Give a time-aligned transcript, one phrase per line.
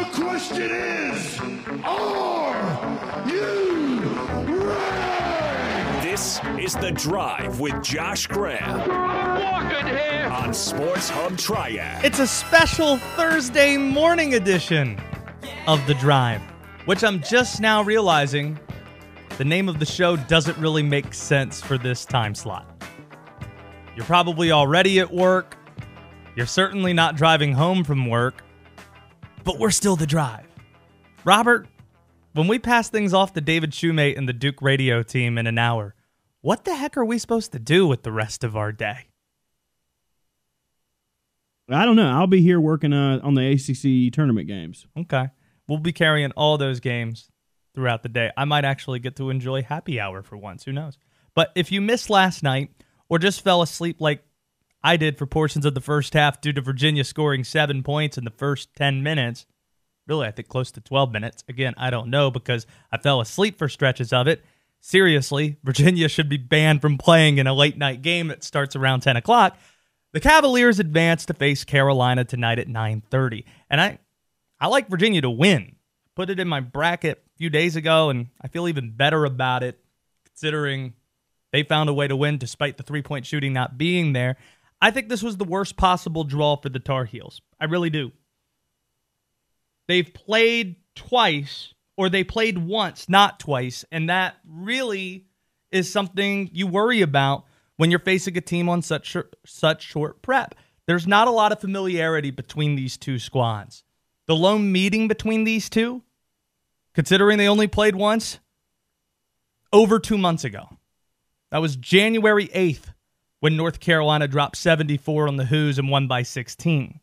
[0.00, 1.38] The question is,
[1.84, 6.08] are you ready?
[6.08, 10.30] This is The Drive with Josh Graham Walking here.
[10.32, 12.02] on Sports Hub Triad.
[12.02, 14.98] It's a special Thursday morning edition
[15.66, 16.40] of The Drive,
[16.86, 18.58] which I'm just now realizing
[19.36, 22.82] the name of the show doesn't really make sense for this time slot.
[23.94, 25.58] You're probably already at work.
[26.36, 28.42] You're certainly not driving home from work,
[29.44, 30.46] but we're still The Drive.
[31.24, 31.68] Robert,
[32.32, 35.58] when we pass things off to David Shumate and the Duke radio team in an
[35.58, 35.94] hour,
[36.40, 39.06] what the heck are we supposed to do with the rest of our day?
[41.68, 42.10] I don't know.
[42.10, 44.86] I'll be here working uh, on the ACC tournament games.
[44.96, 45.28] Okay.
[45.68, 47.30] We'll be carrying all those games
[47.74, 48.32] throughout the day.
[48.36, 50.64] I might actually get to enjoy happy hour for once.
[50.64, 50.98] Who knows?
[51.34, 52.70] But if you missed last night
[53.08, 54.24] or just fell asleep like
[54.82, 58.24] I did for portions of the first half due to Virginia scoring seven points in
[58.24, 59.46] the first 10 minutes,
[60.06, 61.44] really, I think close to 12 minutes.
[61.48, 64.44] Again, I don't know because I fell asleep for stretches of it.
[64.80, 69.00] Seriously, Virginia should be banned from playing in a late night game that starts around
[69.00, 69.58] 10 o'clock.
[70.12, 73.44] The Cavaliers advance to face Carolina tonight at 9:30.
[73.68, 73.98] And I
[74.58, 75.76] I like Virginia to win.
[76.16, 79.62] Put it in my bracket a few days ago and I feel even better about
[79.62, 79.78] it
[80.24, 80.94] considering
[81.52, 84.36] they found a way to win despite the three-point shooting not being there.
[84.80, 87.42] I think this was the worst possible draw for the Tar Heels.
[87.60, 88.12] I really do.
[89.88, 95.26] They've played twice or they played once, not twice, and that really
[95.70, 97.44] is something you worry about
[97.76, 100.54] when you're facing a team on such short, such short prep.
[100.86, 103.84] There's not a lot of familiarity between these two squads.
[104.26, 106.02] The lone meeting between these two,
[106.94, 108.38] considering they only played once,
[109.72, 110.68] over two months ago.
[111.50, 112.94] That was January 8th
[113.40, 117.00] when North Carolina dropped 74 on the Hoos and won by 16.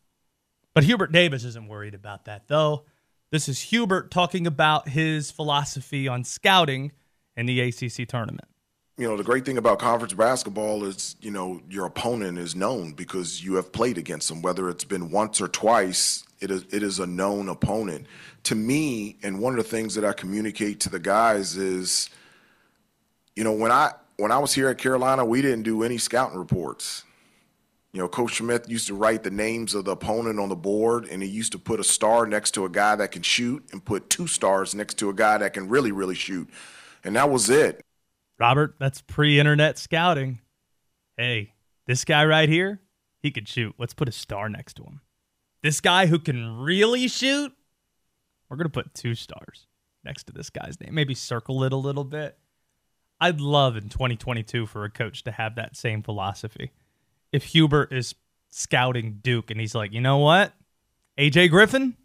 [0.74, 2.84] But Hubert Davis isn't worried about that, though.
[3.30, 6.92] This is Hubert talking about his philosophy on scouting
[7.36, 8.48] in the ACC tournament.
[8.96, 12.92] You know, the great thing about conference basketball is, you know, your opponent is known
[12.92, 14.42] because you have played against them.
[14.42, 18.06] Whether it's been once or twice, it is it is a known opponent.
[18.44, 22.10] To me, and one of the things that I communicate to the guys is,
[23.36, 26.38] you know, when I when I was here at Carolina, we didn't do any scouting
[26.38, 27.04] reports.
[27.92, 31.06] You know, Coach Smith used to write the names of the opponent on the board,
[31.06, 33.82] and he used to put a star next to a guy that can shoot and
[33.82, 36.50] put two stars next to a guy that can really, really shoot.
[37.02, 37.80] And that was it.
[38.38, 40.40] Robert, that's pre internet scouting.
[41.16, 41.54] Hey,
[41.86, 42.80] this guy right here,
[43.22, 43.74] he could shoot.
[43.78, 45.00] Let's put a star next to him.
[45.62, 47.52] This guy who can really shoot,
[48.48, 49.66] we're going to put two stars
[50.04, 50.94] next to this guy's name.
[50.94, 52.36] Maybe circle it a little bit.
[53.20, 56.70] I'd love in 2022 for a coach to have that same philosophy.
[57.32, 58.14] If Hubert is
[58.50, 60.52] scouting Duke and he's like, you know what?
[61.18, 61.96] AJ Griffin,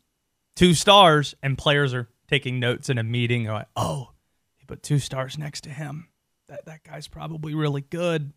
[0.55, 3.45] two stars, and players are taking notes in a meeting.
[3.45, 4.11] Like, oh,
[4.55, 6.07] he put two stars next to him.
[6.47, 8.33] That that guy's probably really good.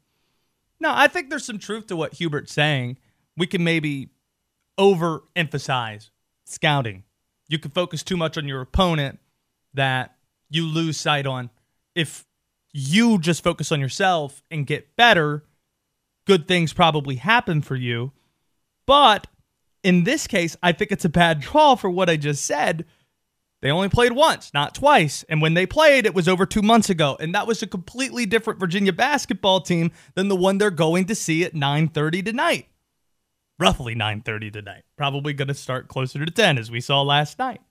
[0.78, 2.98] No, I think there's some truth to what Hubert's saying.
[3.36, 4.10] We can maybe
[4.78, 6.10] overemphasize
[6.44, 7.04] scouting.
[7.48, 9.18] You can focus too much on your opponent
[9.74, 10.16] that
[10.50, 11.50] you lose sight on.
[11.94, 12.26] If
[12.76, 15.44] you just focus on yourself and get better,
[16.26, 18.12] good things probably happen for you.
[18.86, 19.26] But
[19.82, 22.84] in this case, I think it's a bad draw for what I just said.
[23.62, 25.24] They only played once, not twice.
[25.28, 27.16] And when they played, it was over two months ago.
[27.18, 31.14] And that was a completely different Virginia basketball team than the one they're going to
[31.14, 32.68] see at 9:30 tonight.
[33.58, 34.82] Roughly 9:30 tonight.
[34.98, 37.62] Probably to start closer to 10 as we saw last night.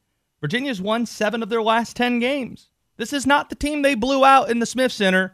[0.41, 2.71] Virginia's won 7 of their last 10 games.
[2.97, 5.33] This is not the team they blew out in the Smith Center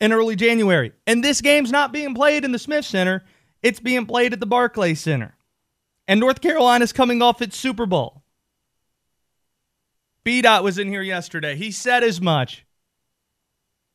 [0.00, 0.92] in early January.
[1.06, 3.24] And this game's not being played in the Smith Center.
[3.62, 5.36] It's being played at the Barclays Center.
[6.08, 8.22] And North Carolina's coming off its Super Bowl.
[10.24, 11.54] B Dot was in here yesterday.
[11.54, 12.64] He said as much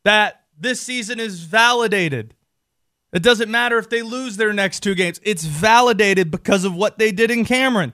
[0.03, 2.35] that this season is validated.
[3.11, 6.97] It doesn't matter if they lose their next two games, it's validated because of what
[6.97, 7.93] they did in Cameron.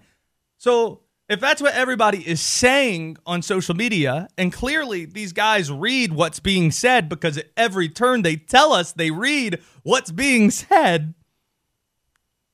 [0.58, 6.14] So, if that's what everybody is saying on social media, and clearly these guys read
[6.14, 11.14] what's being said because at every turn they tell us they read what's being said,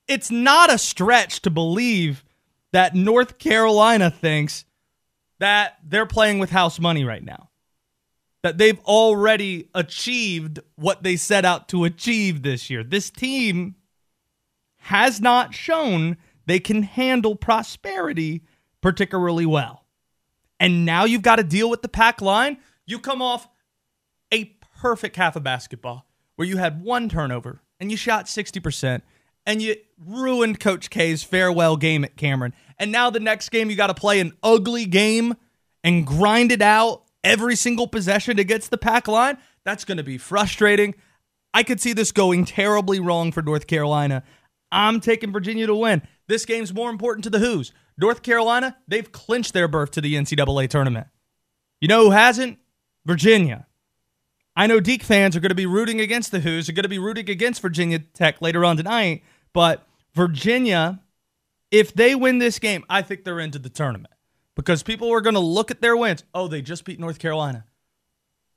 [0.08, 2.24] it's not a stretch to believe
[2.72, 4.66] that North Carolina thinks
[5.40, 7.50] that they're playing with house money right now.
[8.42, 12.84] That they've already achieved what they set out to achieve this year.
[12.84, 13.76] This team
[14.78, 18.42] has not shown they can handle prosperity
[18.83, 19.85] particularly well.
[20.59, 22.57] And now you've got to deal with the pack line.
[22.85, 23.47] You come off
[24.31, 29.01] a perfect half of basketball where you had one turnover and you shot 60%
[29.45, 33.75] and you ruined Coach K's farewell game at Cameron And now the next game, you
[33.75, 35.35] got to play an ugly game
[35.83, 39.38] and grind it out every single possession against the pack line.
[39.63, 40.94] That's going to be frustrating.
[41.53, 44.24] I could see this going terribly wrong for North Carolina.
[44.74, 46.02] I'm taking Virginia to win.
[46.28, 47.72] This game's more important to the Hoos.
[47.98, 51.08] North Carolina, they've clinched their berth to the NCAA tournament.
[51.80, 52.58] You know who hasn't?
[53.06, 53.68] Virginia.
[54.56, 56.90] I know Deac fans are going to be rooting against the Hoos, are going to
[56.90, 61.02] be rooting against Virginia Tech later on tonight, but Virginia,
[61.72, 64.14] if they win this game, I think they're into the tournament
[64.56, 66.24] because people are going to look at their wins.
[66.34, 67.66] Oh, they just beat North Carolina.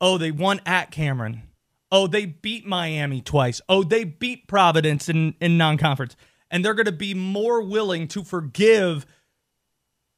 [0.00, 1.42] Oh, they won at Cameron.
[1.90, 3.60] Oh, they beat Miami twice.
[3.68, 6.16] Oh, they beat Providence in, in non conference.
[6.50, 9.06] And they're going to be more willing to forgive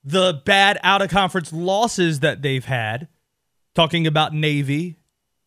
[0.04, 3.08] the bad out of conference losses that they've had.
[3.74, 4.96] Talking about Navy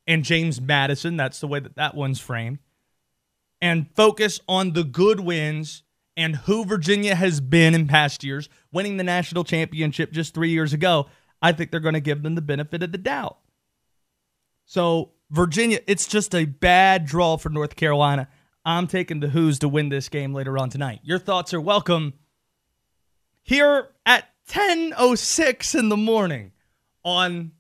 [0.08, 1.18] and James Madison.
[1.18, 2.60] That's the way that that one's framed.
[3.62, 5.84] And focus on the good wins
[6.18, 10.74] and who Virginia has been in past years, winning the national championship just three years
[10.74, 11.08] ago.
[11.42, 13.38] I think they're going to give them the benefit of the doubt.
[14.66, 18.28] So, Virginia, it's just a bad draw for North Carolina.
[18.66, 21.00] I'm taking the Hoos to win this game later on tonight.
[21.04, 22.14] Your thoughts are welcome
[23.42, 26.52] here at 10:06 in the morning
[27.04, 27.54] on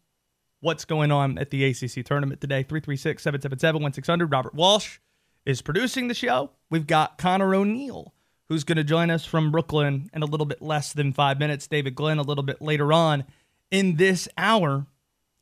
[0.59, 2.61] what's going on at the ACC tournament today.
[2.61, 4.31] 336 777 1600.
[4.31, 4.99] Robert Walsh
[5.45, 6.51] is producing the show.
[6.69, 8.13] We've got Conor O'Neill,
[8.49, 11.67] who's going to join us from Brooklyn in a little bit less than five minutes.
[11.67, 13.23] David Glenn a little bit later on
[13.71, 14.87] in this hour.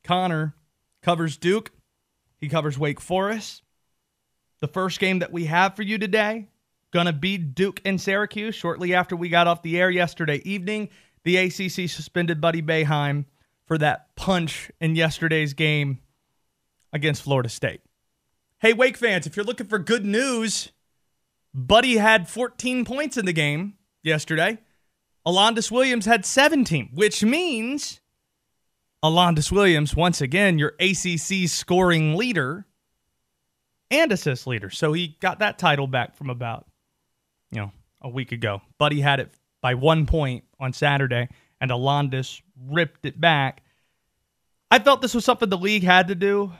[0.03, 0.53] Conor
[1.01, 1.71] covers Duke,
[2.39, 3.63] he covers Wake Forest.
[4.59, 6.49] The first game that we have for you today,
[6.91, 8.55] gonna be Duke and Syracuse.
[8.55, 10.89] Shortly after we got off the air yesterday evening,
[11.23, 13.25] the ACC suspended Buddy Boeheim
[13.65, 15.99] for that punch in yesterday's game
[16.91, 17.81] against Florida State.
[18.59, 20.71] Hey, Wake fans, if you're looking for good news,
[21.53, 24.59] Buddy had 14 points in the game yesterday.
[25.25, 27.98] Alondes Williams had 17, which means
[29.01, 32.65] Alondes Williams, once again, your ACC scoring leader
[33.89, 34.69] and assist leader.
[34.69, 36.67] So he got that title back from about,
[37.51, 38.61] you know, a week ago.
[38.77, 39.31] Buddy had it
[39.61, 41.29] by one point on Saturday,
[41.61, 43.63] and Alondes ripped it back.
[44.71, 46.51] I felt this was something the league had to do.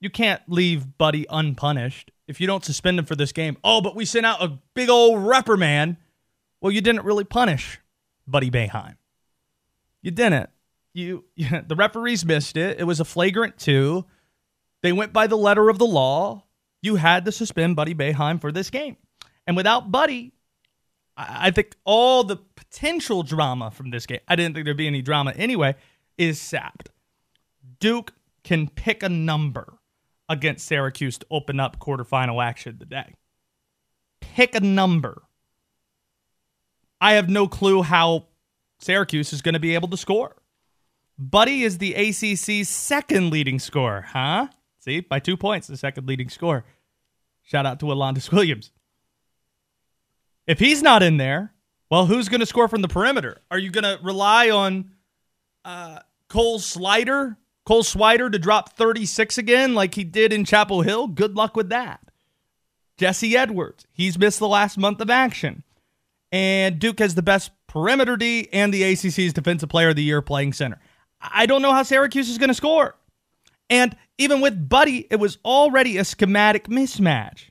[0.00, 3.56] You can't leave Buddy unpunished if you don't suspend him for this game.
[3.62, 5.96] Oh, but we sent out a big old reprimand.
[6.60, 7.78] Well, you didn't really punish
[8.26, 8.96] Buddy Boeheim.
[10.02, 10.50] You didn't.
[10.96, 12.80] You, the referees missed it.
[12.80, 14.06] It was a flagrant two.
[14.82, 16.44] They went by the letter of the law.
[16.82, 18.96] You had to suspend Buddy Boeheim for this game.
[19.46, 20.32] And without Buddy,
[21.16, 25.02] I think all the potential drama from this game, I didn't think there'd be any
[25.02, 25.76] drama anyway,
[26.16, 26.90] is sapped.
[27.78, 28.12] Duke
[28.42, 29.78] can pick a number
[30.28, 33.14] against Syracuse to open up quarterfinal action today.
[34.20, 35.22] Pick a number.
[37.00, 38.26] I have no clue how
[38.78, 40.36] Syracuse is going to be able to score.
[41.18, 44.48] Buddy is the ACC's second leading scorer, huh?
[44.80, 46.64] See, by two points, the second leading scorer.
[47.42, 48.70] Shout out to Alondes Williams.
[50.46, 51.52] If he's not in there,
[51.90, 53.38] well, who's going to score from the perimeter?
[53.50, 54.92] Are you going to rely on
[55.64, 61.08] uh, Cole Slider, Cole Swider to drop 36 again like he did in Chapel Hill?
[61.08, 62.00] Good luck with that.
[62.96, 65.62] Jesse Edwards, he's missed the last month of action.
[66.32, 70.22] And Duke has the best perimeter D and the ACC's Defensive Player of the Year
[70.22, 70.80] playing center.
[71.20, 72.96] I don't know how Syracuse is going to score.
[73.68, 77.50] And even with Buddy, it was already a schematic mismatch,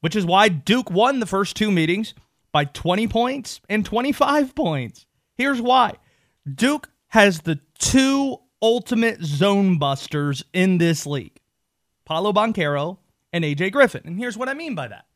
[0.00, 2.14] which is why Duke won the first two meetings
[2.52, 5.06] by 20 points and 25 points.
[5.36, 5.94] Here's why
[6.52, 11.38] Duke has the two ultimate zone busters in this league
[12.04, 12.98] Paolo Banchero
[13.32, 14.02] and AJ Griffin.
[14.04, 15.06] And here's what I mean by that.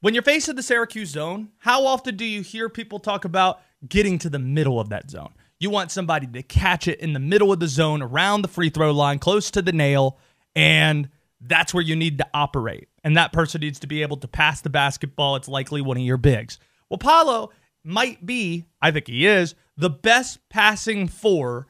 [0.00, 4.18] When you're facing the Syracuse zone, how often do you hear people talk about getting
[4.20, 5.32] to the middle of that zone?
[5.60, 8.70] You want somebody to catch it in the middle of the zone, around the free
[8.70, 10.18] throw line, close to the nail,
[10.54, 11.08] and
[11.40, 12.88] that's where you need to operate.
[13.04, 15.36] And that person needs to be able to pass the basketball.
[15.36, 16.58] It's likely one of your bigs.
[16.88, 17.50] Well, Paolo
[17.84, 21.66] might be, I think he is, the best passing four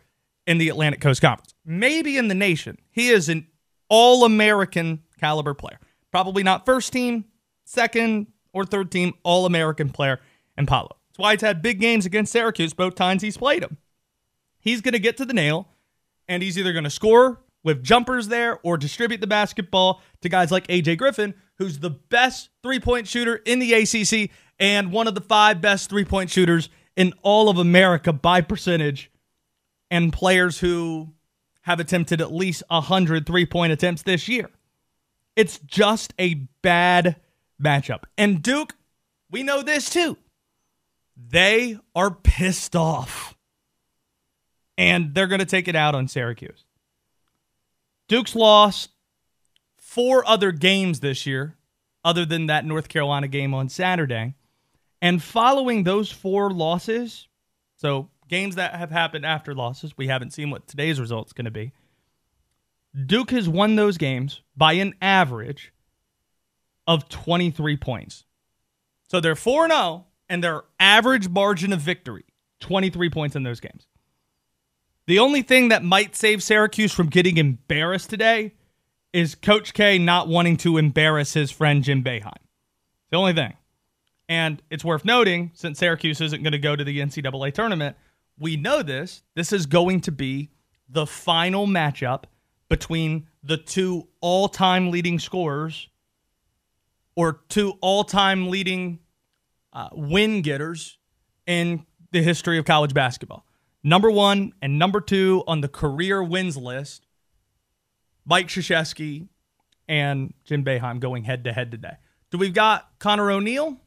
[0.46, 2.78] in the Atlantic Coast Conference, maybe in the nation.
[2.90, 3.46] He is an
[3.88, 5.78] all American caliber player.
[6.10, 7.26] Probably not first team,
[7.64, 10.20] second or third team All American player
[10.56, 10.96] in Paolo.
[11.18, 13.76] That's why he's had big games against Syracuse both times he's played him.
[14.60, 15.66] He's going to get to the nail,
[16.28, 20.52] and he's either going to score with jumpers there or distribute the basketball to guys
[20.52, 25.16] like AJ Griffin, who's the best three point shooter in the ACC and one of
[25.16, 29.10] the five best three point shooters in all of America by percentage,
[29.90, 31.12] and players who
[31.62, 34.50] have attempted at least 100 three point attempts this year.
[35.34, 37.16] It's just a bad
[37.60, 38.04] matchup.
[38.16, 38.76] And Duke,
[39.30, 40.16] we know this too.
[41.18, 43.36] They are pissed off.
[44.76, 46.64] And they're going to take it out on Syracuse.
[48.06, 48.90] Duke's lost
[49.76, 51.56] four other games this year,
[52.04, 54.34] other than that North Carolina game on Saturday.
[55.02, 57.26] And following those four losses,
[57.76, 61.50] so games that have happened after losses, we haven't seen what today's result's going to
[61.50, 61.72] be.
[63.06, 65.72] Duke has won those games by an average
[66.86, 68.24] of 23 points.
[69.08, 72.24] So they're 4 0, and their average margin of victory,
[72.60, 73.86] 23 points in those games.
[75.06, 78.52] The only thing that might save Syracuse from getting embarrassed today
[79.12, 82.34] is Coach K not wanting to embarrass his friend Jim Boeheim.
[83.10, 83.54] The only thing.
[84.28, 87.96] And it's worth noting, since Syracuse isn't going to go to the NCAA tournament,
[88.38, 89.22] we know this.
[89.34, 90.50] This is going to be
[90.88, 92.24] the final matchup
[92.68, 95.88] between the two all time leading scorers
[97.16, 98.98] or two all time leading
[99.72, 100.98] uh, win getters
[101.46, 103.44] in the history of college basketball.
[103.82, 107.06] Number one and number two on the career wins list,
[108.24, 109.28] Mike Krzyzewski
[109.88, 111.96] and Jim Boeheim going head to head today.
[112.30, 113.78] Do we've got Conor O'Neill?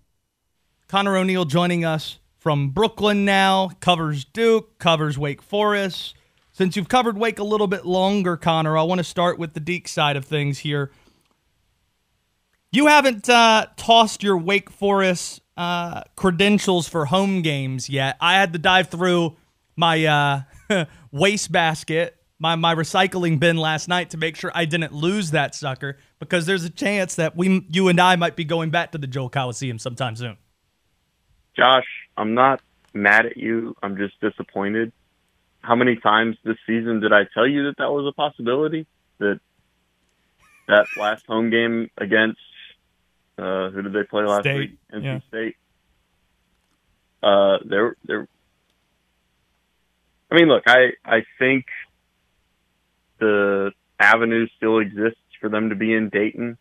[0.87, 6.15] Conor O'Neill joining us from Brooklyn now, covers Duke, covers Wake Forest.
[6.51, 9.61] Since you've covered Wake a little bit longer, Conor, I want to start with the
[9.61, 10.91] Deac side of things here.
[12.73, 18.15] You haven't uh, tossed your Wake Forest uh, credentials for home games yet.
[18.21, 19.35] I had to dive through
[19.75, 24.93] my uh, waste basket, my, my recycling bin last night to make sure I didn't
[24.93, 28.69] lose that sucker because there's a chance that we, you and I might be going
[28.69, 30.37] back to the Joel Coliseum sometime soon.
[31.57, 32.61] Josh, I'm not
[32.93, 33.75] mad at you.
[33.83, 34.93] I'm just disappointed.
[35.59, 38.87] How many times this season did I tell you that that was a possibility?
[39.19, 39.41] That
[40.69, 42.39] that last home game against
[43.37, 44.77] uh, who did they play last State, week?
[44.93, 45.19] NC yeah.
[45.27, 45.55] State.
[47.23, 48.27] Uh, they're they're.
[50.31, 51.65] I mean, look, I I think
[53.19, 56.57] the avenue still exists for them to be in Dayton,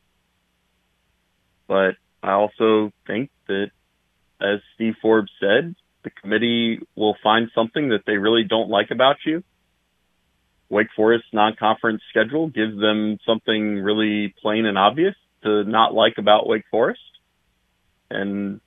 [1.67, 3.71] but I also think that
[4.41, 9.17] as Steve Forbes said, the committee will find something that they really don't like about
[9.25, 9.43] you.
[10.69, 16.47] Wake Forest non-conference schedule gives them something really plain and obvious to not like about
[16.47, 17.01] Wake Forest.
[18.11, 18.61] And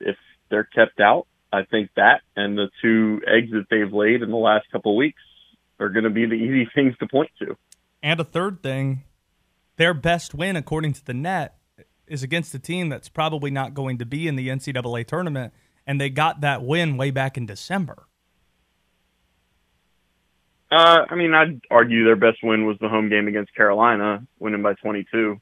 [0.00, 0.16] if
[0.50, 4.36] they're kept out, I think that and the two eggs that they've laid in the
[4.36, 5.22] last couple weeks
[5.80, 7.56] are going to be the easy things to point to.
[8.02, 9.04] And a third thing,
[9.76, 11.56] their best win, according to the net,
[12.06, 15.52] is against a team that's probably not going to be in the NCAA tournament,
[15.86, 18.06] and they got that win way back in December.
[20.70, 24.62] Uh, I mean, I'd argue their best win was the home game against Carolina, winning
[24.62, 25.40] by 22.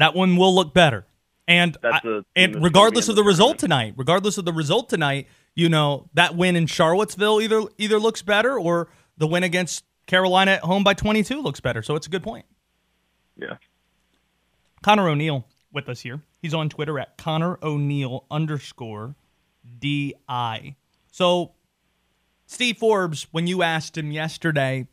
[0.00, 1.06] That one will look better.
[1.46, 5.28] And That's I- and regardless of the the result tonight, regardless of the result tonight,
[5.54, 8.88] you know that win in Charlottesville either either looks better or
[9.18, 11.82] the win against Carolina at home by 22 looks better.
[11.82, 12.46] So it's a good point.
[13.36, 13.56] Yeah.
[14.82, 16.22] Conor O'Neill with us here.
[16.40, 19.14] He's on Twitter at Connor O'Neill underscore
[19.78, 20.76] DI.
[21.12, 21.52] So,
[22.46, 24.86] Steve Forbes, when you asked him yesterday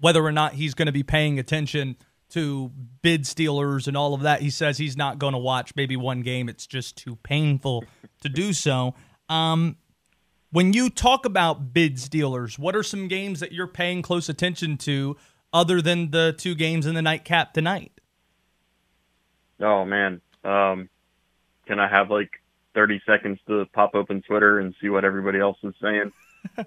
[0.00, 1.96] whether or not he's going to be paying attention
[2.30, 2.70] to
[3.02, 6.22] bid stealers and all of that, he says he's not going to watch maybe one
[6.22, 6.48] game.
[6.48, 7.84] It's just too painful
[8.22, 8.94] to do so.
[9.28, 9.76] Um,
[10.50, 14.76] when you talk about bid stealers, what are some games that you're paying close attention
[14.78, 15.16] to
[15.52, 17.92] other than the two games in the nightcap tonight?
[19.60, 20.20] Oh man.
[20.44, 20.88] Um,
[21.66, 22.30] can I have like
[22.74, 26.12] 30 seconds to pop open Twitter and see what everybody else is saying?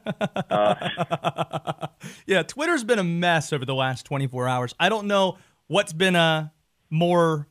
[0.50, 1.88] uh,
[2.26, 4.76] yeah, Twitter's been a mess over the last 24 hours.
[4.80, 5.38] I don't know
[5.72, 6.52] what's been a
[6.90, 7.48] more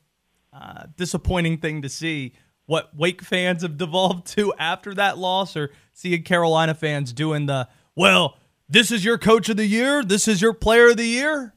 [0.53, 2.35] uh, disappointing thing to see.
[2.67, 7.67] What Wake fans have devolved to after that loss, or seeing Carolina fans doing the,
[7.97, 8.37] well,
[8.69, 11.55] this is your coach of the year, this is your player of the year.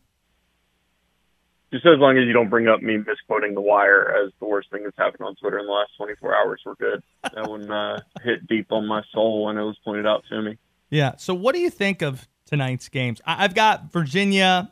[1.71, 4.71] just as long as you don't bring up me misquoting the wire as the worst
[4.71, 7.03] thing that's happened on Twitter in the last 24 hours, we're good.
[7.35, 10.57] That one uh, hit deep on my soul when it was pointed out to me.
[10.89, 11.15] Yeah.
[11.17, 13.21] So, what do you think of tonight's games?
[13.25, 14.71] I- I've got Virginia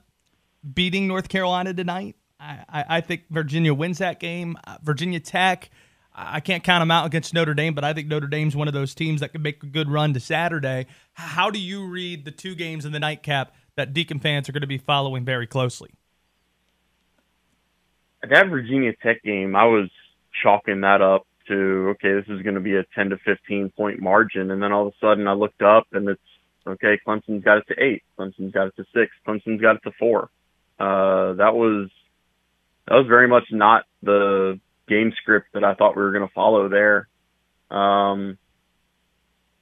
[0.73, 2.15] beating North Carolina tonight.
[2.39, 4.57] I, I, I think Virginia wins that game.
[4.65, 5.69] Uh, Virginia Tech,
[6.13, 8.73] I can't count them out against Notre Dame, but I think Notre Dame's one of
[8.73, 10.87] those teams that could make a good run to Saturday.
[11.13, 14.61] How do you read the two games in the nightcap that Deacon fans are going
[14.61, 15.91] to be following very closely?
[18.27, 19.89] That Virginia Tech game, I was
[20.43, 23.99] chalking that up to, okay, this is going to be a 10 to 15 point
[23.99, 24.51] margin.
[24.51, 26.21] And then all of a sudden I looked up and it's,
[26.67, 28.03] okay, Clemson's got it to eight.
[28.17, 29.11] Clemson's got it to six.
[29.27, 30.29] Clemson's got it to four.
[30.79, 31.89] Uh, that was,
[32.87, 36.33] that was very much not the game script that I thought we were going to
[36.33, 37.07] follow there.
[37.69, 38.37] Um,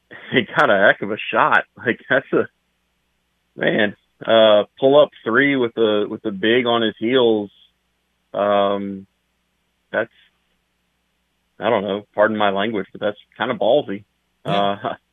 [0.34, 1.66] they got a heck of a shot.
[1.78, 2.48] Like that's a
[3.56, 3.96] man.
[4.26, 7.52] Uh, pull up three with the with the big on his heels.
[8.34, 9.08] Um,
[9.92, 10.12] that's
[11.58, 12.06] I don't know.
[12.14, 14.04] Pardon my language, but that's kind of ballsy.
[14.46, 14.78] Yeah.
[14.84, 14.94] Uh,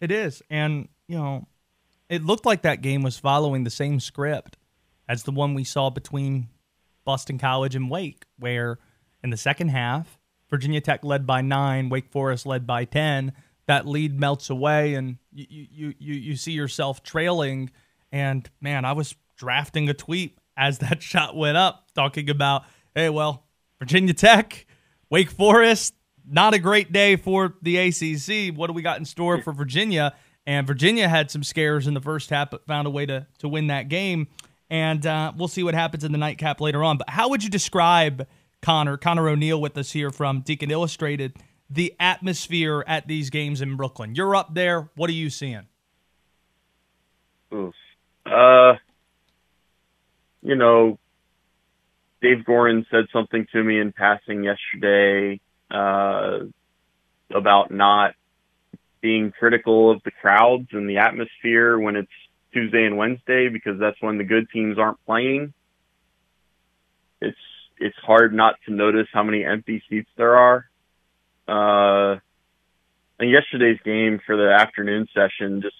[0.00, 0.42] It is.
[0.48, 1.46] And, you know,
[2.08, 4.56] it looked like that game was following the same script
[5.08, 6.48] as the one we saw between
[7.04, 8.78] Boston College and Wake, where
[9.22, 10.18] in the second half,
[10.50, 13.32] Virginia Tech led by nine, Wake Forest led by 10.
[13.66, 17.70] That lead melts away, and you, you, you, you see yourself trailing.
[18.12, 23.10] And man, I was drafting a tweet as that shot went up, talking about, hey,
[23.10, 23.44] well,
[23.78, 24.66] Virginia Tech,
[25.10, 25.94] Wake Forest,
[26.30, 28.54] not a great day for the ACC.
[28.56, 30.14] What do we got in store for Virginia?
[30.46, 33.48] And Virginia had some scares in the first half, but found a way to to
[33.48, 34.28] win that game.
[34.70, 36.98] And uh, we'll see what happens in the nightcap later on.
[36.98, 38.26] But how would you describe
[38.60, 41.34] Conor Conor O'Neill with us here from Deacon Illustrated?
[41.70, 44.14] The atmosphere at these games in Brooklyn.
[44.14, 44.90] You're up there.
[44.94, 45.66] What are you seeing?
[47.52, 47.74] Oof.
[48.24, 48.74] Uh,
[50.42, 50.98] you know,
[52.20, 56.40] Dave Goren said something to me in passing yesterday uh,
[57.34, 58.14] about not
[59.00, 62.10] being critical of the crowds and the atmosphere when it's
[62.52, 65.52] Tuesday and Wednesday because that's when the good teams aren't playing.
[67.20, 67.38] It's
[67.78, 70.64] it's hard not to notice how many empty seats there are.
[71.46, 72.18] Uh,
[73.18, 75.74] and yesterday's game for the afternoon session just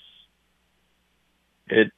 [1.69, 1.93] it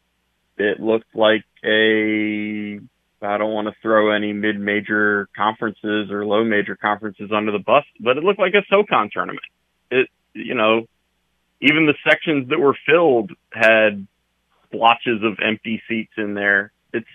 [0.59, 2.81] it looked like a
[3.23, 8.17] I don't want to throw any mid-major conferences or low-major conferences under the bus, but
[8.17, 9.45] it looked like a SoCon tournament.
[9.91, 10.87] It you know,
[11.61, 14.07] even the sections that were filled had
[14.71, 16.73] blotches of empty seats in there.
[16.93, 17.07] It's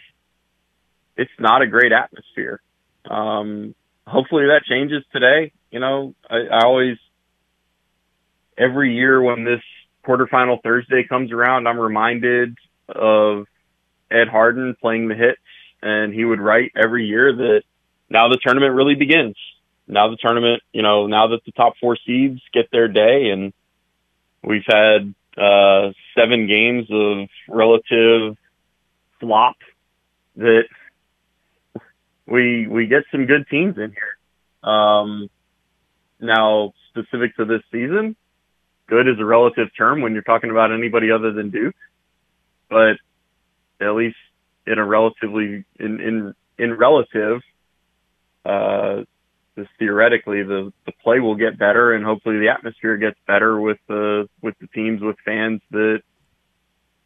[1.18, 2.62] it's not a great atmosphere.
[3.10, 5.54] Um, hopefully that changes today.
[5.72, 6.98] You know, I, I always
[8.58, 9.62] every year when this
[10.06, 12.58] quarterfinal Thursday comes around, I'm reminded
[12.88, 13.48] of
[14.12, 15.42] Ed Hardin playing the hits,
[15.82, 17.64] and he would write every year that
[18.10, 19.36] now the tournament really begins.
[19.88, 23.54] Now the tournament, you know, now that the top four seeds get their day, and
[24.44, 28.38] we've had uh, seven games of relative
[29.20, 29.56] flop,
[30.38, 30.66] that
[32.26, 34.70] we we get some good teams in here.
[34.70, 35.30] Um,
[36.20, 38.16] now, specific to this season,
[38.88, 41.76] good is a relative term when you're talking about anybody other than Duke,
[42.70, 42.98] but
[43.80, 44.18] at least
[44.66, 47.42] in a relatively in in in relative,
[48.46, 49.04] uh,
[49.58, 53.78] just theoretically the the play will get better and hopefully the atmosphere gets better with
[53.88, 56.02] the with the teams with fans that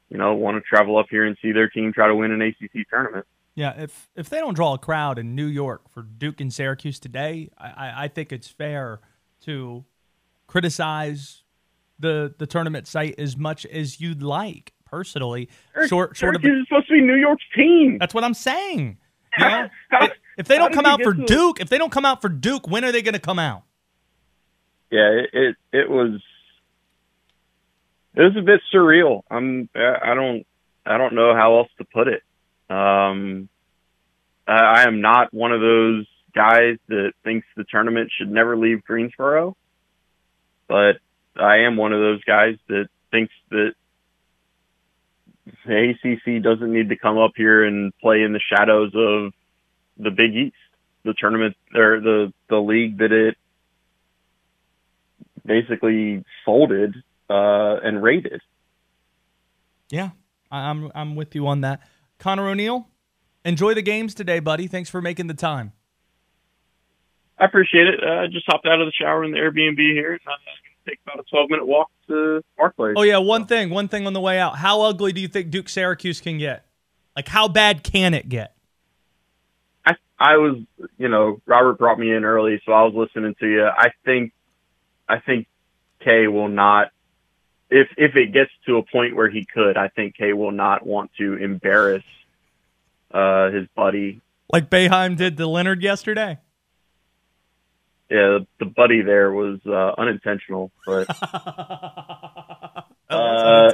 [0.10, 2.42] you know want to travel up here and see their team try to win an
[2.42, 3.26] ACC tournament.
[3.56, 7.00] Yeah, if if they don't draw a crowd in New York for Duke and Syracuse
[7.00, 9.02] today, I, I, think it's fair
[9.42, 9.84] to
[10.48, 11.44] criticize
[12.00, 14.74] the the tournament site as much as you'd like.
[14.86, 15.50] Personally,
[15.88, 17.98] short short of Syracuse is supposed to be New York's team.
[18.00, 18.98] that's what I'm saying.
[19.38, 20.10] You know, How-
[20.40, 22.84] if, they don't come out for Duke, if they don't come out for Duke, when
[22.84, 23.64] are they going to come out?
[24.92, 26.22] yeah, it, it it was
[28.16, 29.22] it was a bit surreal.
[29.30, 30.46] I'm I don't
[30.86, 32.24] I don't know how else to put it.
[32.70, 33.50] Um,
[34.48, 38.84] I, I am not one of those guys that thinks the tournament should never leave
[38.84, 39.56] Greensboro,
[40.68, 40.98] but
[41.36, 43.74] I am one of those guys that thinks that
[45.66, 49.34] the ACC doesn't need to come up here and play in the shadows of
[50.00, 50.56] the Big East,
[51.04, 53.36] the tournament or the the league that it
[55.46, 56.96] basically folded
[57.30, 58.42] uh, and raided.
[59.90, 60.12] Yeah,
[60.52, 61.82] I'm I'm with you on that.
[62.18, 62.88] Conor O'Neill,
[63.46, 64.68] enjoy the games today, buddy.
[64.68, 65.74] Thanks for making the time.
[67.40, 68.04] I appreciate it.
[68.04, 70.12] Uh, I just hopped out of the shower in the Airbnb here.
[70.12, 72.96] and I'm going to take about a 12 minute walk to Barclays.
[72.98, 74.58] Oh yeah, one thing, one thing on the way out.
[74.58, 76.66] How ugly do you think Duke Syracuse can get?
[77.16, 78.56] Like how bad can it get?
[80.20, 80.58] I, was,
[80.98, 83.66] you know, Robert brought me in early, so I was listening to you.
[83.66, 84.34] I think,
[85.08, 85.48] I think
[86.04, 86.92] Kay will not,
[87.70, 90.86] if if it gets to a point where he could, I think Kay will not
[90.86, 92.04] want to embarrass
[93.12, 94.22] uh, his buddy.
[94.52, 96.40] Like Boeheim did to Leonard yesterday.
[98.10, 101.08] Yeah, the buddy there was uh, unintentional, but
[103.10, 103.74] Oh, uh,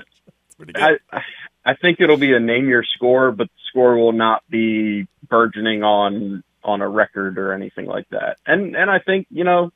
[0.57, 0.99] pretty good.
[1.11, 1.21] I
[1.65, 5.83] I think it'll be a name your score, but the score will not be burgeoning
[5.83, 8.37] on on a record or anything like that.
[8.45, 9.71] And and I think you know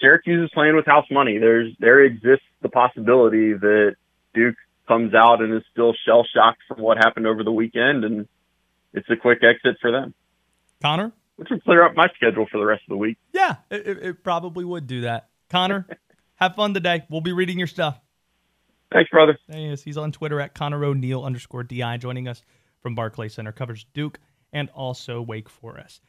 [0.00, 1.38] Syracuse is playing with house money.
[1.38, 3.96] There's there exists the possibility that
[4.34, 8.28] Duke comes out and is still shell shocked from what happened over the weekend, and
[8.92, 10.14] it's a quick exit for them,
[10.82, 11.12] Conor?
[11.36, 13.16] which would clear up my schedule for the rest of the week.
[13.32, 15.28] Yeah, it, it- probably would do that.
[15.50, 15.86] Conor,
[16.36, 17.04] Have fun today.
[17.08, 18.00] We'll be reading your stuff.
[18.94, 19.36] Thanks, brother.
[19.48, 19.82] There he is.
[19.82, 22.42] He's on Twitter at Conor O'Neill underscore DI, joining us
[22.80, 23.50] from Barclay Center.
[23.50, 24.20] Covers Duke
[24.52, 26.00] and also Wake Forest.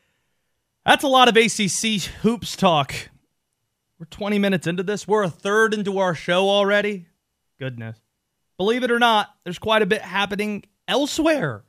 [0.85, 2.93] That's a lot of ACC hoops talk.
[3.97, 5.07] We're 20 minutes into this.
[5.07, 7.07] We're a third into our show already.
[7.59, 7.97] Goodness.
[8.57, 11.63] Believe it or not, there's quite a bit happening elsewhere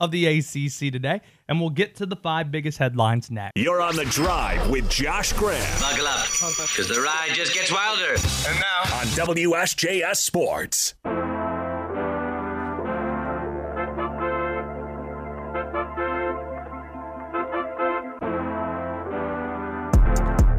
[0.00, 3.52] of the ACC today, and we'll get to the five biggest headlines next.
[3.56, 8.14] You're on the drive with Josh Graham Buckle up, because the ride just gets wilder.
[8.48, 10.94] And now, on WSJS Sports.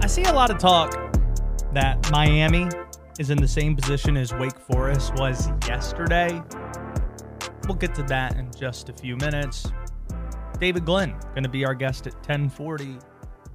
[0.04, 0.92] I see a lot of talk
[1.74, 2.68] that Miami
[3.20, 6.42] is in the same position as Wake Forest was yesterday.
[7.72, 9.72] We'll get to that in just a few minutes.
[10.60, 12.98] David Glenn going to be our guest at 1040.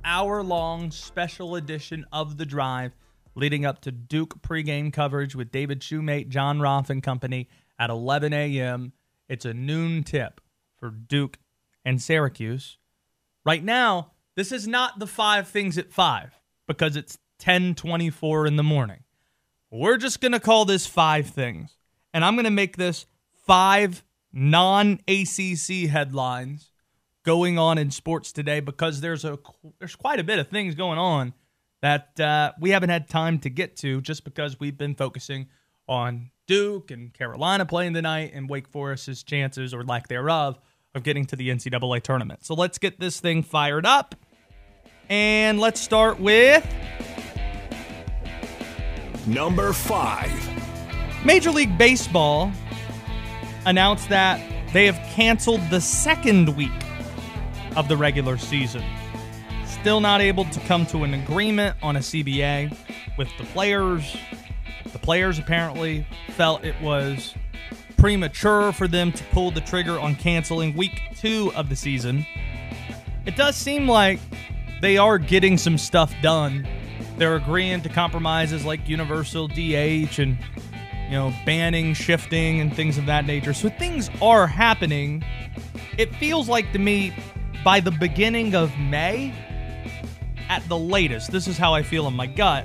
[0.07, 2.97] Hour long special edition of The Drive
[3.35, 8.33] leading up to Duke pregame coverage with David Shumate, John Roth and company at 11
[8.33, 8.95] a.m.
[9.29, 10.41] It's a noon tip
[10.79, 11.39] for Duke
[11.85, 12.79] and Syracuse.
[13.45, 18.63] Right now, this is not the five things at five because it's 1024 in the
[18.63, 19.05] morning.
[19.71, 21.77] We're just going to call this five things.
[22.15, 23.05] And I'm going to make this
[23.47, 24.03] five
[24.37, 26.71] non ACC headlines
[27.25, 29.39] going on in sports today because there's a
[29.79, 31.33] there's quite a bit of things going on
[31.81, 35.49] that uh, we haven't had time to get to just because we've been focusing
[35.89, 40.59] on Duke and Carolina playing tonight and Wake Forest's chances or lack thereof
[40.95, 42.45] of getting to the NCAA tournament.
[42.45, 44.15] So let's get this thing fired up.
[45.09, 46.67] And let's start with
[49.27, 50.31] Number five.
[51.25, 52.53] Major League Baseball
[53.67, 54.41] announced that
[54.73, 56.71] they have canceled the second week
[57.77, 58.83] of the regular season.
[59.67, 62.75] Still not able to come to an agreement on a CBA
[63.19, 64.17] with the players.
[64.93, 67.35] The players apparently felt it was
[67.97, 72.25] premature for them to pull the trigger on canceling week two of the season.
[73.27, 74.21] It does seem like
[74.81, 76.67] they are getting some stuff done.
[77.19, 80.39] They're agreeing to compromises like universal DH and
[81.07, 83.55] you know banning shifting and things of that nature.
[83.55, 85.25] So things are happening.
[85.99, 87.15] It feels like to me
[87.65, 89.35] by the beginning of May
[90.49, 91.33] at the latest.
[91.33, 92.65] This is how I feel in my gut.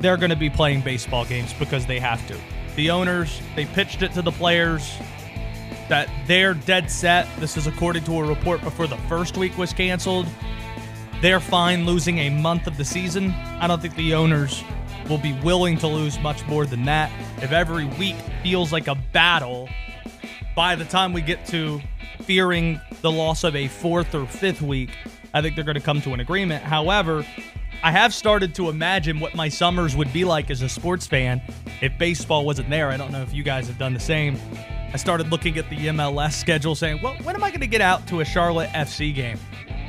[0.00, 2.36] They're going to be playing baseball games because they have to.
[2.76, 4.96] The owners, they pitched it to the players
[5.88, 7.28] that they're dead set.
[7.38, 10.26] This is according to a report before the first week was canceled.
[11.20, 13.30] They're fine losing a month of the season.
[13.60, 14.64] I don't think the owners
[15.08, 17.10] will be willing to lose much more than that.
[17.42, 19.68] If every week feels like a battle,
[20.54, 21.80] by the time we get to
[22.22, 24.90] fearing the loss of a fourth or fifth week,
[25.34, 26.62] I think they're going to come to an agreement.
[26.62, 27.24] However,
[27.82, 31.42] I have started to imagine what my summers would be like as a sports fan
[31.80, 32.90] if baseball wasn't there.
[32.90, 34.38] I don't know if you guys have done the same.
[34.92, 37.80] I started looking at the MLS schedule saying, well, when am I going to get
[37.80, 39.38] out to a Charlotte FC game?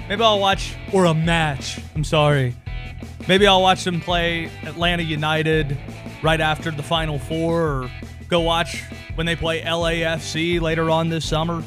[0.09, 1.79] Maybe I'll watch, or a match.
[1.93, 2.55] I'm sorry.
[3.27, 5.77] Maybe I'll watch them play Atlanta United
[6.21, 7.91] right after the Final Four, or
[8.27, 8.83] go watch
[9.15, 11.63] when they play LAFC later on this summer.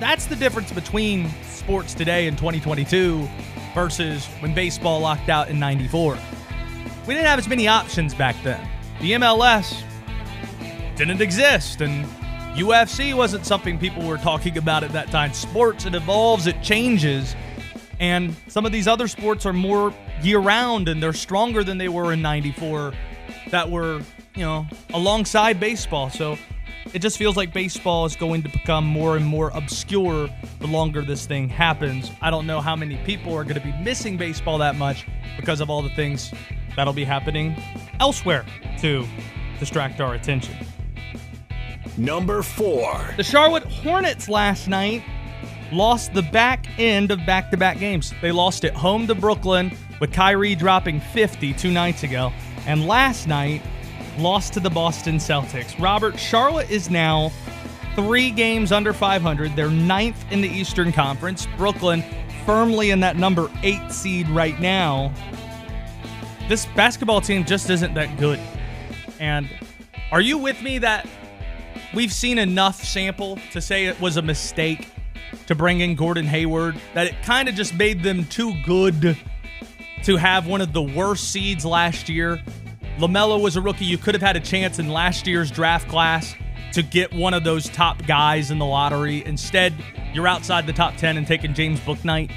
[0.00, 3.28] That's the difference between sports today in 2022
[3.74, 6.18] versus when baseball locked out in 94.
[7.06, 8.66] We didn't have as many options back then.
[9.00, 9.82] The MLS
[10.96, 12.04] didn't exist, and
[12.54, 15.32] UFC wasn't something people were talking about at that time.
[15.32, 17.34] Sports, it evolves, it changes,
[18.00, 21.88] and some of these other sports are more year round and they're stronger than they
[21.88, 22.92] were in 94
[23.50, 24.00] that were,
[24.34, 26.10] you know, alongside baseball.
[26.10, 26.36] So
[26.92, 30.28] it just feels like baseball is going to become more and more obscure
[30.60, 32.10] the longer this thing happens.
[32.20, 35.60] I don't know how many people are going to be missing baseball that much because
[35.60, 36.32] of all the things
[36.76, 37.56] that'll be happening
[38.00, 38.44] elsewhere
[38.80, 39.06] to
[39.58, 40.54] distract our attention.
[41.96, 43.14] Number four.
[43.16, 45.02] The Charlotte Hornets last night
[45.72, 48.12] lost the back end of back to back games.
[48.20, 52.32] They lost at home to Brooklyn with Kyrie dropping 50 two nights ago.
[52.66, 53.62] And last night,
[54.18, 55.78] lost to the Boston Celtics.
[55.80, 57.30] Robert, Charlotte is now
[57.94, 59.54] three games under 500.
[59.54, 61.46] They're ninth in the Eastern Conference.
[61.56, 62.02] Brooklyn
[62.44, 65.12] firmly in that number eight seed right now.
[66.48, 68.38] This basketball team just isn't that good.
[69.18, 69.48] And
[70.12, 71.08] are you with me that
[71.94, 74.88] we've seen enough sample to say it was a mistake
[75.46, 79.16] to bring in Gordon Hayward, that it kind of just made them too good
[80.04, 82.42] to have one of the worst seeds last year.
[82.98, 83.84] LaMelo was a rookie.
[83.84, 86.34] You could have had a chance in last year's draft class
[86.72, 89.24] to get one of those top guys in the lottery.
[89.24, 89.74] Instead,
[90.12, 92.30] you're outside the top 10 and taking James Bouknight.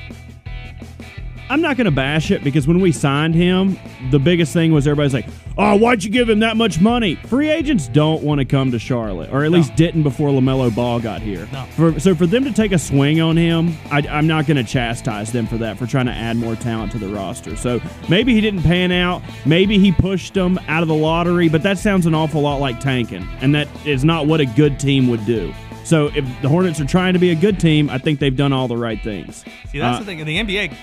[1.49, 3.79] I'm not going to bash it because when we signed him,
[4.11, 7.49] the biggest thing was everybody's like, "Oh, why'd you give him that much money?" Free
[7.49, 11.21] agents don't want to come to Charlotte, or at least didn't before Lamelo Ball got
[11.21, 11.47] here.
[11.53, 11.63] No.
[11.75, 14.63] For, so for them to take a swing on him, I, I'm not going to
[14.63, 17.55] chastise them for that for trying to add more talent to the roster.
[17.55, 17.79] So
[18.09, 19.21] maybe he didn't pan out.
[19.45, 22.79] Maybe he pushed them out of the lottery, but that sounds an awful lot like
[22.79, 25.53] tanking, and that is not what a good team would do.
[25.87, 28.51] So if the Hornets are trying to be a good team, I think they've done
[28.51, 29.45] all the right things.
[29.71, 30.19] See, that's Uh, the thing.
[30.19, 30.73] In the NBA,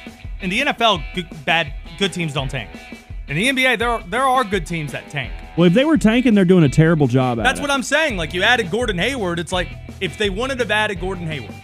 [0.41, 2.71] in the NFL, good, bad good teams don't tank.
[3.29, 5.31] In the NBA, there are, there are good teams that tank.
[5.59, 7.63] Well, if they were tanking, they're doing a terrible job at That's it.
[7.63, 8.17] what I'm saying.
[8.17, 9.69] Like you added Gordon Hayward, it's like
[10.01, 11.55] if they wanted to have added Gordon Hayward,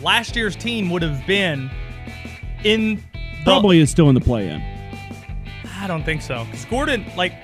[0.00, 1.68] last year's team would have been
[2.62, 3.02] in the,
[3.44, 4.62] Probably is still in the play-in.
[5.80, 6.44] I don't think so.
[6.44, 7.34] Because Gordon, like,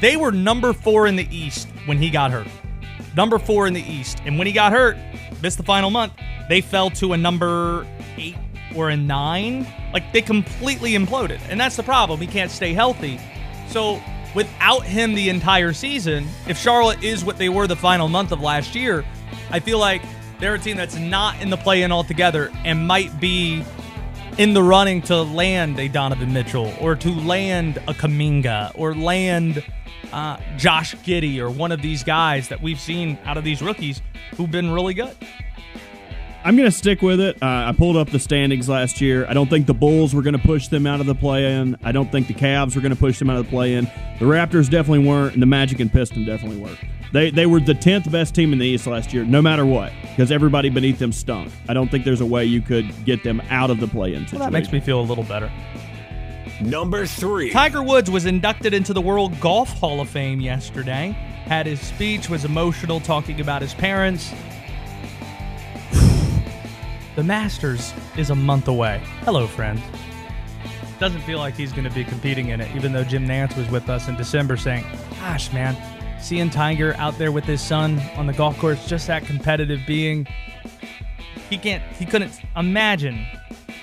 [0.00, 2.48] they were number four in the East when he got hurt.
[3.18, 4.22] Number four in the East.
[4.26, 4.96] And when he got hurt,
[5.42, 6.12] missed the final month,
[6.48, 7.84] they fell to a number
[8.16, 8.36] eight
[8.76, 9.66] or a nine.
[9.92, 11.40] Like, they completely imploded.
[11.48, 12.20] And that's the problem.
[12.20, 13.18] He can't stay healthy.
[13.70, 14.00] So,
[14.36, 18.40] without him the entire season, if Charlotte is what they were the final month of
[18.40, 19.04] last year,
[19.50, 20.02] I feel like
[20.38, 23.64] they're a team that's not in the play in altogether and might be
[24.38, 29.64] in the running to land a Donovan Mitchell or to land a Kuminga or land
[30.12, 34.00] uh, Josh Giddey or one of these guys that we've seen out of these rookies
[34.36, 35.16] who've been really good.
[36.44, 37.36] I'm going to stick with it.
[37.42, 39.26] Uh, I pulled up the standings last year.
[39.28, 41.76] I don't think the Bulls were going to push them out of the play-in.
[41.82, 43.86] I don't think the Cavs were going to push them out of the play-in.
[44.20, 46.78] The Raptors definitely weren't, and the Magic and Pistons definitely weren't.
[47.12, 49.92] They they were the tenth best team in the East last year, no matter what,
[50.02, 51.50] because everybody beneath them stunk.
[51.68, 54.38] I don't think there's a way you could get them out of the play-in situation.
[54.40, 55.50] Well, that makes me feel a little better.
[56.60, 57.50] Number three.
[57.50, 61.16] Tiger Woods was inducted into the World Golf Hall of Fame yesterday.
[61.44, 64.30] Had his speech, was emotional, talking about his parents.
[67.16, 69.00] the Masters is a month away.
[69.20, 69.80] Hello, friends.
[70.98, 73.70] Doesn't feel like he's going to be competing in it, even though Jim Nantz was
[73.70, 74.84] with us in December saying,
[75.20, 75.76] Gosh, man,
[76.20, 80.26] seeing Tiger out there with his son on the golf course, just that competitive being.
[81.48, 83.26] He can't, he couldn't imagine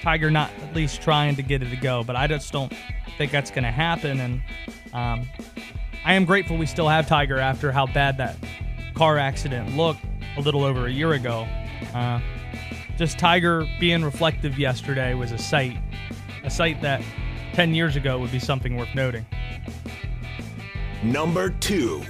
[0.02, 2.71] Tiger not at least trying to get it to go, but I just don't
[3.17, 4.19] think that's going to happen.
[4.19, 4.41] And
[4.93, 5.28] um,
[6.06, 8.36] I am grateful we still have Tiger after how bad that
[8.93, 10.02] car accident looked
[10.38, 11.48] a little over a year ago.
[11.93, 12.19] Uh,
[12.98, 15.78] just Tiger being reflective yesterday was a sight,
[16.43, 17.02] a sight that
[17.54, 19.26] 10 years ago would be something worth noting.
[21.04, 22.04] Number two.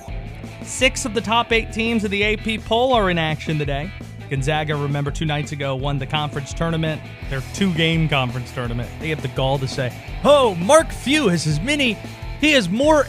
[0.66, 3.92] Six of the top eight teams of the AP poll are in action today.
[4.30, 8.90] Gonzaga, remember, two nights ago won the conference tournament, their two game conference tournament.
[9.00, 11.94] They have the gall to say, Oh, Mark Few has as many,
[12.42, 13.06] he has more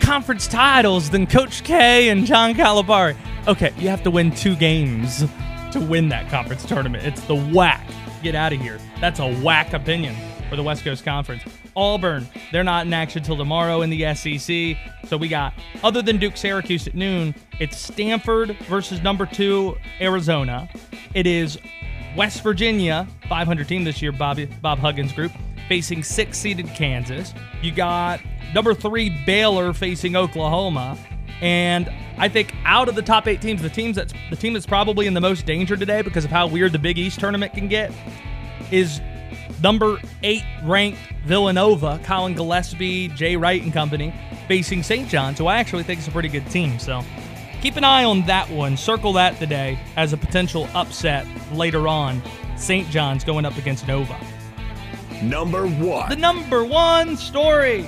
[0.00, 3.16] conference titles than Coach K and John Calipari.
[3.48, 5.24] Okay, you have to win two games
[5.72, 7.04] to win that conference tournament.
[7.04, 7.86] It's the whack.
[8.22, 8.78] Get out of here.
[9.00, 10.14] That's a whack opinion
[10.48, 11.42] for the West Coast Conference.
[11.78, 14.76] Auburn, they're not in action till tomorrow in the SEC.
[15.08, 20.68] So we got, other than Duke Syracuse at noon, it's Stanford versus number two Arizona.
[21.14, 21.56] It is
[22.16, 25.30] West Virginia, 500 team this year, Bobby, Bob Huggins group,
[25.68, 27.32] facing six seeded Kansas.
[27.62, 28.20] You got
[28.52, 30.98] number three Baylor facing Oklahoma.
[31.40, 34.66] And I think out of the top eight teams, the teams that's the team that's
[34.66, 37.68] probably in the most danger today because of how weird the Big East tournament can
[37.68, 37.92] get
[38.72, 39.00] is
[39.62, 44.14] number eight ranked Villanova, Collin Gillespie, Jay Wright and company,
[44.46, 45.08] facing St.
[45.08, 46.78] John's, who I actually think is a pretty good team.
[46.78, 47.02] So
[47.60, 48.76] keep an eye on that one.
[48.76, 52.22] Circle that today as a potential upset later on.
[52.56, 52.88] St.
[52.90, 54.18] John's going up against Nova.
[55.22, 56.08] Number one.
[56.08, 57.86] The number one story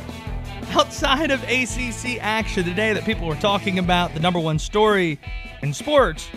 [0.70, 5.18] outside of ACC action today that people were talking about, the number one story
[5.62, 6.28] in sports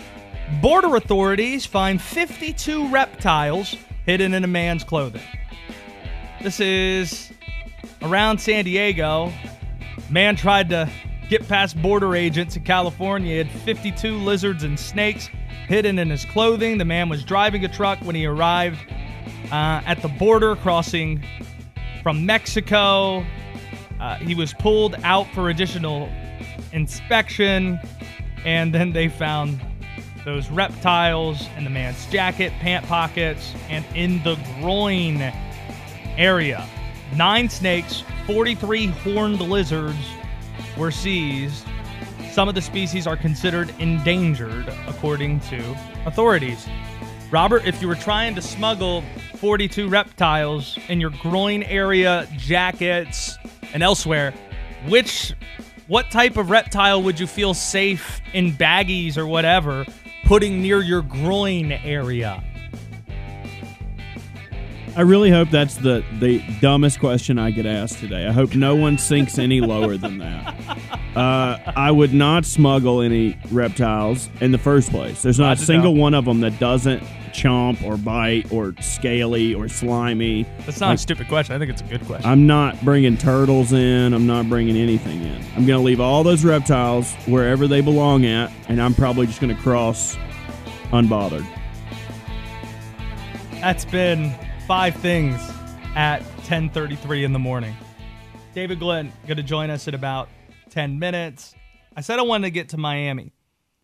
[0.60, 5.22] border authorities find 52 reptiles hidden in a man's clothing.
[6.42, 7.32] This is
[8.02, 9.32] around San Diego.
[10.10, 10.90] Man tried to
[11.28, 13.32] get past border agents in California.
[13.32, 15.28] He had 52 lizards and snakes
[15.66, 16.78] hidden in his clothing.
[16.78, 18.78] The man was driving a truck when he arrived
[19.50, 21.24] uh, at the border crossing
[22.02, 23.24] from Mexico.
[24.00, 26.10] Uh, he was pulled out for additional
[26.72, 27.78] inspection,
[28.44, 29.60] and then they found
[30.24, 35.20] those reptiles in the man's jacket, pant pockets, and in the groin
[36.16, 36.66] area.
[37.14, 39.98] Nine snakes, 43 horned lizards
[40.76, 41.66] were seized.
[42.32, 46.66] Some of the species are considered endangered, according to authorities.
[47.30, 49.02] Robert, if you were trying to smuggle
[49.36, 53.36] 42 reptiles in your groin area, jackets,
[53.72, 54.32] and elsewhere,
[54.88, 55.34] which
[55.86, 59.84] what type of reptile would you feel safe in baggies or whatever
[60.24, 62.42] putting near your groin area?
[64.96, 68.26] I really hope that's the the dumbest question I get asked today.
[68.26, 70.54] I hope no one sinks any lower than that.
[71.14, 75.22] Uh, I would not smuggle any reptiles in the first place.
[75.22, 79.68] There's not a single one of them that doesn't chomp or bite or scaly or
[79.68, 80.44] slimy.
[80.66, 81.54] That's not a stupid question.
[81.54, 82.28] I think it's a good question.
[82.28, 84.12] I'm not bringing turtles in.
[84.12, 85.36] I'm not bringing anything in.
[85.56, 89.40] I'm going to leave all those reptiles wherever they belong at, and I'm probably just
[89.40, 90.16] going to cross
[90.90, 91.46] unbothered.
[93.60, 94.34] That's been
[94.66, 95.38] five things
[95.94, 97.74] at 10:33 in the morning.
[98.54, 100.28] David Glenn going to join us in about
[100.70, 101.54] 10 minutes.
[101.96, 103.32] I said I wanted to get to Miami.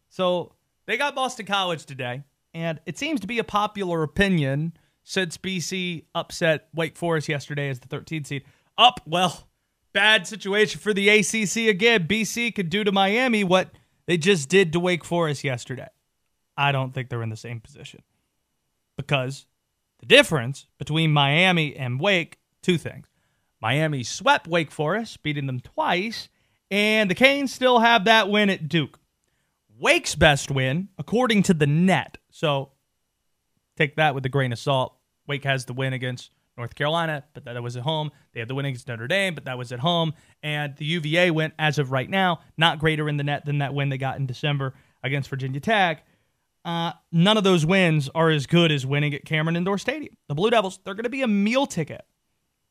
[0.08, 0.54] So,
[0.86, 2.22] they got Boston College today,
[2.54, 4.72] and it seems to be a popular opinion
[5.04, 8.44] since BC upset Wake Forest yesterday as the 13th seed.
[8.78, 9.48] Up, well,
[9.92, 12.08] bad situation for the ACC again.
[12.08, 13.70] BC could do to Miami what
[14.06, 15.88] they just did to Wake Forest yesterday.
[16.56, 18.02] I don't think they're in the same position
[18.96, 19.46] because
[20.00, 23.06] the difference between Miami and Wake, two things.
[23.60, 26.28] Miami swept Wake Forest, beating them twice,
[26.70, 28.98] and the Canes still have that win at Duke.
[29.78, 32.18] Wake's best win, according to the net.
[32.30, 32.72] So
[33.76, 34.94] take that with a grain of salt.
[35.26, 38.10] Wake has the win against North Carolina, but that was at home.
[38.32, 40.12] They had the win against Notre Dame, but that was at home.
[40.42, 43.74] And the UVA win, as of right now, not greater in the net than that
[43.74, 46.04] win they got in December against Virginia Tech.
[46.64, 50.16] Uh, none of those wins are as good as winning at Cameron Indoor Stadium.
[50.28, 52.02] The Blue Devils, they're going to be a meal ticket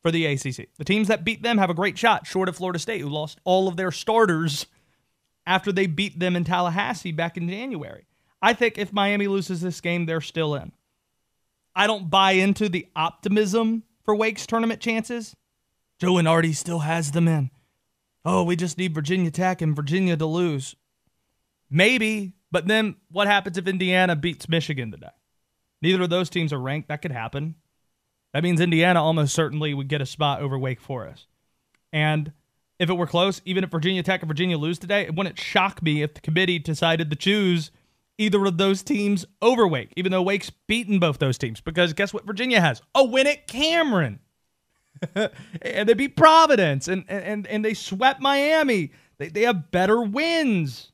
[0.01, 0.69] for the ACC.
[0.77, 3.39] The teams that beat them have a great shot, short of Florida State, who lost
[3.43, 4.67] all of their starters
[5.45, 8.05] after they beat them in Tallahassee back in January.
[8.41, 10.71] I think if Miami loses this game, they're still in.
[11.75, 15.35] I don't buy into the optimism for Wake's tournament chances.
[15.99, 17.51] Joe Lunardi still has them in.
[18.23, 20.75] Oh, we just need Virginia Tech and Virginia to lose.
[21.69, 25.07] Maybe, but then what happens if Indiana beats Michigan today?
[25.81, 26.89] Neither of those teams are ranked.
[26.89, 27.55] That could happen.
[28.33, 31.27] That means Indiana almost certainly would get a spot over Wake Forest.
[31.91, 32.31] And
[32.77, 35.81] if it were close, even if Virginia Tech and Virginia lose today, it wouldn't shock
[35.81, 37.71] me if the committee decided to choose
[38.17, 41.61] either of those teams over Wake, even though Wake's beaten both those teams.
[41.61, 42.81] Because guess what Virginia has?
[42.93, 44.19] A win at Cameron.
[45.15, 48.91] and they beat Providence and, and, and they swept Miami.
[49.17, 50.91] They, they have better wins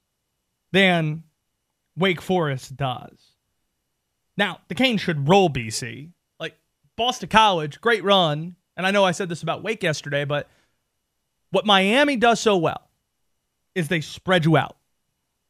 [0.71, 1.23] than
[1.97, 3.31] Wake Forest does.
[4.37, 6.09] Now, the Canes should roll BC.
[6.39, 6.57] Like
[6.95, 8.55] Boston College, great run.
[8.77, 10.49] And I know I said this about Wake yesterday, but
[11.51, 12.89] what Miami does so well
[13.73, 14.75] is they spread you out.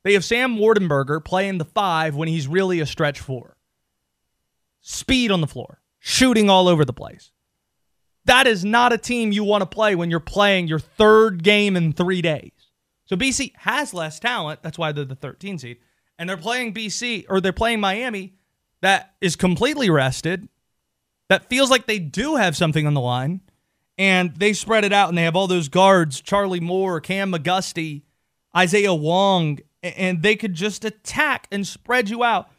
[0.04, 3.58] They have Sam Waardenburg playing the five when he's really a stretch four.
[4.82, 7.32] Speed on the floor, shooting all over the place.
[8.26, 11.76] That is not a team you want to play when you're playing your third game
[11.76, 12.52] in three days.
[13.06, 14.62] So BC has less talent.
[14.62, 15.78] That's why they're the 13 seed.
[16.18, 18.36] And they're playing BC or they're playing Miami
[18.82, 20.48] that is completely rested,
[21.30, 23.42] that feels like they do have something on the line.
[23.98, 28.04] And they spread it out and they have all those guards Charlie Moore, Cam McGusty,
[28.56, 32.50] Isaiah Wong, and they could just attack and spread you out.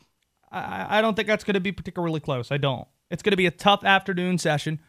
[0.50, 2.50] I, I don't think that's going to be particularly close.
[2.50, 2.88] I don't.
[3.10, 4.80] It's going to be a tough afternoon session.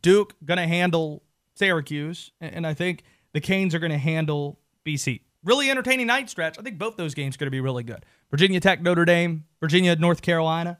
[0.00, 1.22] Duke going to handle
[1.54, 5.20] Syracuse, and and I think the Canes are going to handle BC.
[5.46, 6.58] Really entertaining night stretch.
[6.58, 8.04] I think both those games are going to be really good.
[8.32, 10.78] Virginia Tech, Notre Dame, Virginia, North Carolina.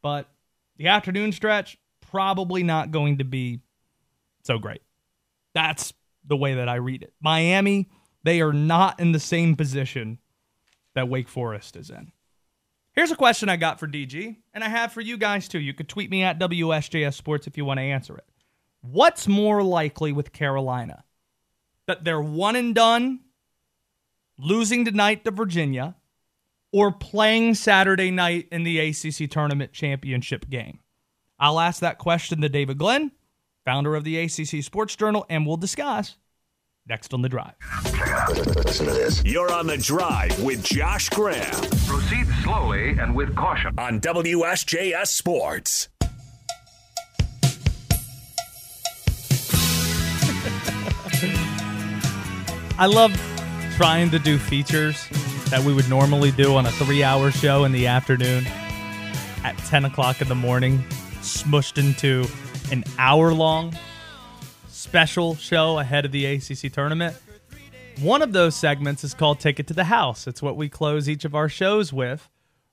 [0.00, 0.30] But
[0.78, 3.60] the afternoon stretch, probably not going to be
[4.44, 4.80] so great.
[5.54, 5.92] That's
[6.24, 7.12] the way that I read it.
[7.20, 7.90] Miami,
[8.24, 10.18] they are not in the same position
[10.94, 12.12] that Wake Forest is in.
[12.94, 15.60] Here's a question I got for DG, and I have for you guys too.
[15.60, 18.24] You could tweet me at WSJS Sports if you want to answer it.
[18.80, 21.04] What's more likely with Carolina?
[21.86, 23.20] That they're one and done,
[24.42, 25.94] losing tonight to Virginia,
[26.72, 30.80] or playing Saturday night in the ACC Tournament Championship game?
[31.38, 33.12] I'll ask that question to David Glenn,
[33.64, 36.16] founder of the ACC Sports Journal, and we'll discuss
[36.88, 37.54] next on the drive.
[38.64, 39.22] Listen to this.
[39.24, 41.52] You're on the drive with Josh Graham
[41.86, 43.74] Proceed slowly and with caution.
[43.78, 45.88] on WSJS Sports.
[52.78, 53.12] I love
[53.76, 55.08] trying to do features
[55.48, 58.46] that we would normally do on a three hour show in the afternoon
[59.44, 60.78] at 10 o'clock in the morning,
[61.20, 62.26] smushed into
[62.70, 63.74] an hour long
[64.68, 67.16] special show ahead of the ACC tournament.
[68.00, 70.26] One of those segments is called Take It to the House.
[70.26, 72.28] It's what we close each of our shows with.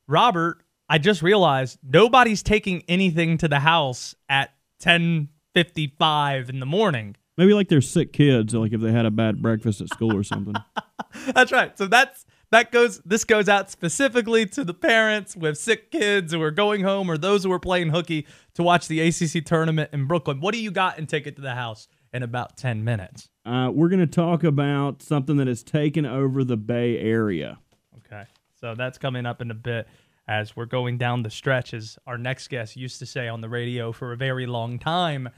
[0.07, 7.15] Robert, I just realized nobody's taking anything to the house at 10:55 in the morning.
[7.39, 10.23] Maybe like they're sick kids, like if they had a bad breakfast at school or
[10.23, 10.55] something.
[11.33, 11.75] That's right.
[11.77, 16.41] So that's that goes this goes out specifically to the parents with sick kids who
[16.41, 20.05] are going home or those who are playing hooky to watch the ACC tournament in
[20.05, 20.41] Brooklyn.
[20.41, 23.29] What do you got and take it to the house in about 10 minutes?
[23.45, 27.57] Uh, we're going to talk about something that has taken over the Bay Area.
[27.99, 28.25] Okay.
[28.59, 29.87] So that's coming up in a bit
[30.27, 33.47] as we're going down the stretch, as our next guest used to say on the
[33.47, 35.29] radio for a very long time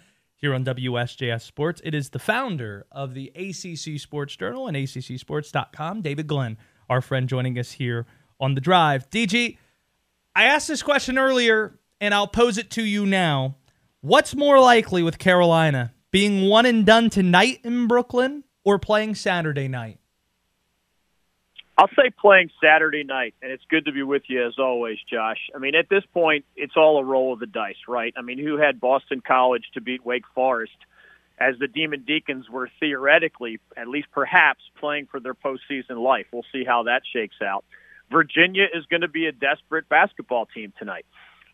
[0.41, 1.81] here on WSJS Sports.
[1.83, 6.57] It is the founder of the ACC Sports Journal and ACCSports.com, David Glenn,
[6.89, 8.07] our friend joining us here
[8.39, 9.07] on the drive.
[9.11, 9.57] DG,
[10.35, 13.55] I asked this question earlier, and I'll pose it to you now.
[14.01, 19.67] What's more likely with Carolina, being one and done tonight in Brooklyn or playing Saturday
[19.67, 19.99] night?
[21.81, 25.49] I'll say playing Saturday night, and it's good to be with you as always, Josh.
[25.55, 28.13] I mean, at this point, it's all a roll of the dice, right?
[28.15, 30.77] I mean, who had Boston College to beat Wake Forest
[31.39, 36.27] as the Demon Deacons were theoretically, at least perhaps, playing for their postseason life?
[36.31, 37.65] We'll see how that shakes out.
[38.11, 41.07] Virginia is going to be a desperate basketball team tonight.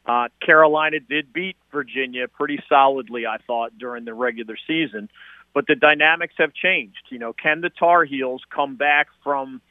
[0.05, 5.07] Uh, Carolina did beat Virginia pretty solidly, I thought, during the regular season,
[5.53, 7.03] but the dynamics have changed.
[7.11, 9.61] You know, can the Tar Heels come back from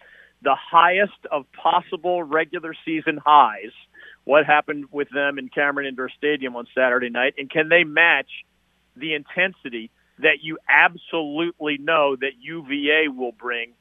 [0.43, 3.73] the highest of possible regular season highs.
[4.25, 7.35] What happened with them in Cameron Indoor Stadium on Saturday night?
[7.39, 8.29] And can they match
[8.97, 13.73] the intensity that you absolutely know that UVA will bring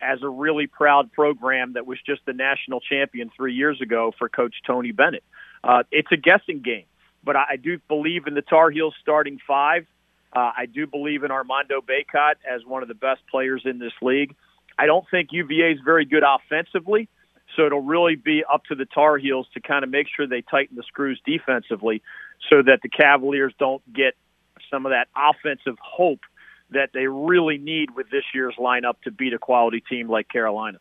[0.00, 4.28] as a really proud program that was just the national champion three years ago for
[4.28, 5.24] Coach Tony Bennett?
[5.62, 6.84] Uh, it's a guessing game,
[7.22, 9.86] but I, do believe in the Tar Heels starting five.
[10.34, 13.92] Uh, I do believe in Armando Bacot as one of the best players in this
[14.02, 14.34] league.
[14.78, 17.08] I don't think UVA is very good offensively,
[17.56, 20.42] so it'll really be up to the Tar Heels to kind of make sure they
[20.42, 22.02] tighten the screws defensively
[22.50, 24.14] so that the Cavaliers don't get
[24.70, 26.20] some of that offensive hope
[26.70, 30.78] that they really need with this year's lineup to beat a quality team like Carolina.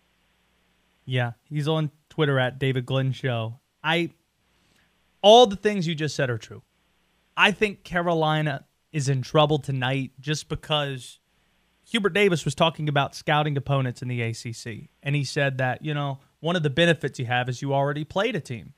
[1.05, 3.59] Yeah, he's on Twitter at David Glenn Show.
[3.83, 4.11] I
[5.21, 6.63] all the things you just said are true.
[7.35, 11.19] I think Carolina is in trouble tonight just because
[11.93, 15.93] Hubert Davis was talking about scouting opponents in the ACC, and he said that you
[15.93, 18.73] know one of the benefits you have is you already played a team.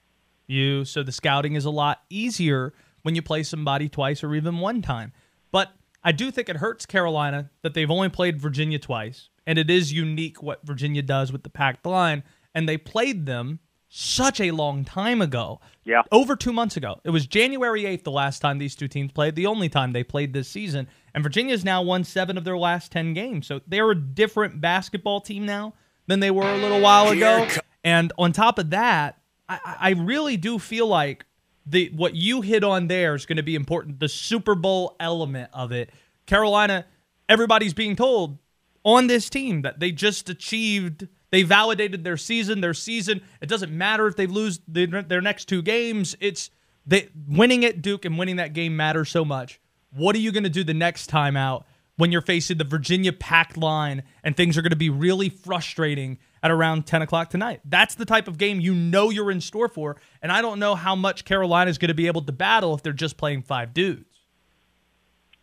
[0.47, 4.57] You so the scouting is a lot easier when you play somebody twice or even
[4.57, 5.13] one time.
[5.49, 5.71] But
[6.03, 9.93] I do think it hurts Carolina that they've only played Virginia twice, and it is
[9.93, 12.21] unique what Virginia does with the packed line,
[12.53, 13.59] and they played them
[13.97, 15.61] such a long time ago.
[15.85, 16.01] Yeah.
[16.11, 16.99] Over two months ago.
[17.05, 20.03] It was January 8th the last time these two teams played, the only time they
[20.03, 20.89] played this season.
[21.13, 23.47] And Virginia's now won seven of their last 10 games.
[23.47, 25.75] So they're a different basketball team now
[26.07, 27.47] than they were a little while ago.
[27.85, 29.17] And on top of that,
[29.47, 31.25] I, I really do feel like
[31.65, 34.01] the what you hit on there is going to be important.
[34.01, 35.89] The Super Bowl element of it.
[36.25, 36.85] Carolina,
[37.29, 38.39] everybody's being told
[38.83, 42.61] on this team that they just achieved they validated their season.
[42.61, 43.21] Their season.
[43.41, 46.15] It doesn't matter if they lose the, their next two games.
[46.21, 46.49] It's
[46.87, 49.59] they winning at Duke and winning that game matters so much.
[49.93, 51.65] What are you going to do the next time out
[51.97, 56.19] when you're facing the Virginia packed line and things are going to be really frustrating
[56.41, 57.59] at around 10 o'clock tonight?
[57.65, 59.97] That's the type of game you know you're in store for.
[60.21, 62.81] And I don't know how much Carolina is going to be able to battle if
[62.81, 64.05] they're just playing five dudes.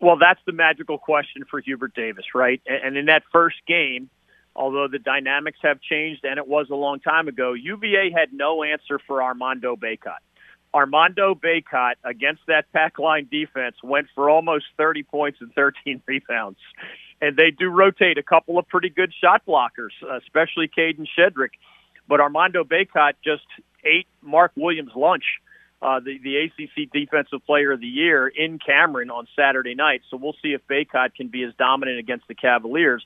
[0.00, 2.62] Well, that's the magical question for Hubert Davis, right?
[2.66, 4.08] And in that first game,
[4.54, 8.62] although the dynamics have changed and it was a long time ago, UVA had no
[8.62, 10.18] answer for Armando Bacot.
[10.74, 16.58] Armando Bacot against that pack line defense went for almost 30 points and 13 rebounds.
[17.20, 21.50] And they do rotate a couple of pretty good shot blockers, especially Kadin Shedrick.
[22.08, 23.46] But Armando Bacot just
[23.84, 25.24] ate Mark Williams' lunch,
[25.80, 30.02] uh, the, the ACC Defensive Player of the Year in Cameron on Saturday night.
[30.10, 33.04] So we'll see if Bacot can be as dominant against the Cavaliers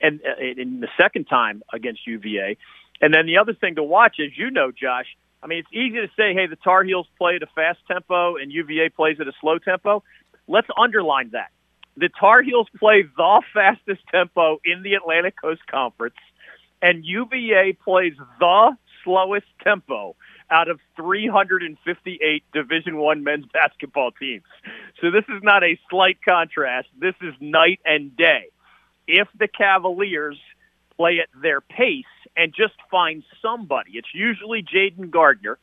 [0.00, 2.56] and uh, in the second time against UVA.
[3.00, 5.06] And then the other thing to watch, as you know, Josh,
[5.42, 8.36] I mean, it's easy to say, hey, the Tar Heels play at a fast tempo
[8.36, 10.02] and UVA plays at a slow tempo.
[10.48, 11.50] Let's underline that.
[11.96, 16.16] The Tar Heels play the fastest tempo in the Atlantic Coast Conference,
[16.82, 20.16] and UVA plays the slowest tempo
[20.50, 24.44] out of 358 Division One men's basketball teams.
[25.00, 26.88] So this is not a slight contrast.
[26.98, 28.50] This is night and day
[29.08, 30.38] if the Cavaliers
[30.96, 32.04] play at their pace
[32.36, 35.58] and just find somebody, it's usually Jayden Gardner,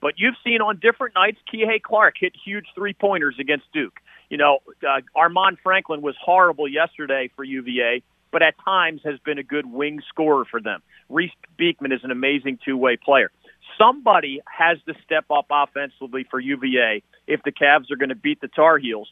[0.00, 3.98] but you've seen on different nights Kihei Clark hit huge three pointers against Duke.
[4.28, 9.38] You know, uh, Armaan Franklin was horrible yesterday for UVA, but at times has been
[9.38, 10.82] a good wing scorer for them.
[11.08, 13.32] Reece Beekman is an amazing two way player.
[13.76, 18.40] Somebody has to step up offensively for UVA if the Cavs are going to beat
[18.40, 19.08] the Tar Heels.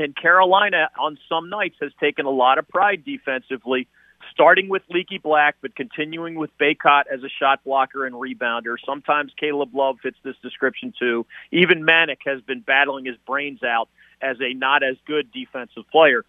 [0.00, 3.86] And Carolina, on some nights, has taken a lot of pride defensively.
[4.32, 8.76] starting with Leaky Black, but continuing with Bacot as a shot blocker and rebounder.
[8.84, 11.24] Sometimes Caleb Love fits this description too.
[11.50, 13.88] Even Manek has been battling his brains out
[14.20, 16.24] as a not as good defensive player.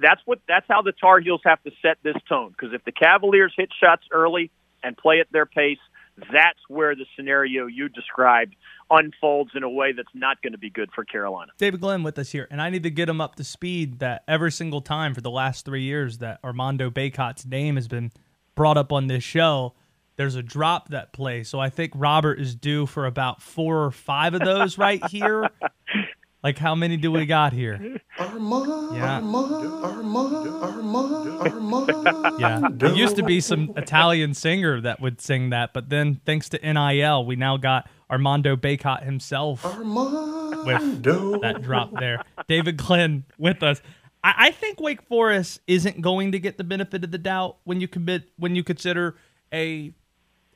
[0.00, 2.92] That's what that's how the Tar Heels have to set this tone because if the
[2.92, 4.50] Cavaliers hit shots early
[4.82, 5.78] and play at their pace,
[6.32, 8.56] that's where the scenario you described
[8.90, 11.52] unfolds in a way that's not going to be good for Carolina.
[11.58, 14.22] David Glenn with us here, and I need to get him up to speed that
[14.26, 18.12] every single time for the last three years that Armando Bacot's name has been
[18.54, 19.74] brought up on this show,
[20.16, 21.48] there's a drop that plays.
[21.48, 25.50] So I think Robert is due for about four or five of those right here.
[26.42, 27.98] Like, how many do we got here?
[28.18, 29.16] Armand, Yeah.
[29.16, 32.40] Armand, Armand, Armand, Armand.
[32.40, 32.68] Yeah.
[32.72, 36.58] There used to be some Italian singer that would sing that, but then thanks to
[36.58, 42.22] NIL, we now got Armando Bacot himself with that drop there.
[42.48, 43.82] David Glenn with us.
[44.24, 47.80] I, I think Wake Forest isn't going to get the benefit of the doubt when
[47.80, 49.16] you commit when you consider
[49.52, 49.92] a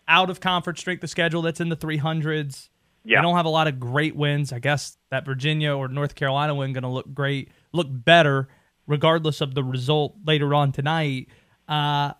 [0.09, 2.69] out of conference strength of schedule that's in the 300s.
[3.05, 3.19] Yeah.
[3.19, 4.53] They don't have a lot of great wins.
[4.53, 8.49] I guess that Virginia or North Carolina win going to look great, look better,
[8.87, 11.29] regardless of the result later on tonight.
[11.69, 12.13] Uh,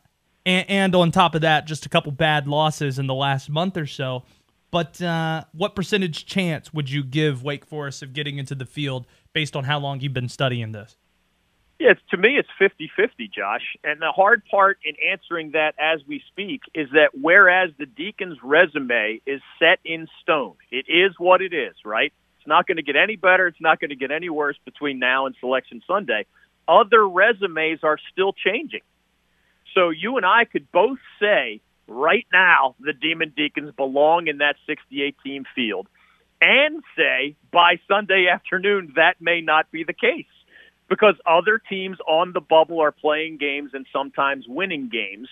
[0.47, 3.77] and, and on top of that, just a couple bad losses in the last month
[3.77, 4.25] or so.
[4.71, 9.07] But uh, what percentage chance would you give Wake Forest of getting into the field
[9.33, 10.97] based on how long you've been studying this?
[11.81, 13.63] Yeah, to me, it's 50 50, Josh.
[13.83, 18.37] And the hard part in answering that as we speak is that whereas the Deacons'
[18.43, 22.13] resume is set in stone, it is what it is, right?
[22.37, 23.47] It's not going to get any better.
[23.47, 26.27] It's not going to get any worse between now and Selection Sunday.
[26.69, 28.83] Other resumes are still changing.
[29.75, 34.57] So you and I could both say right now the Demon Deacons belong in that
[34.67, 35.89] 68 team field
[36.43, 40.27] and say by Sunday afternoon that may not be the case
[40.91, 45.29] because other teams on the bubble are playing games and sometimes winning games.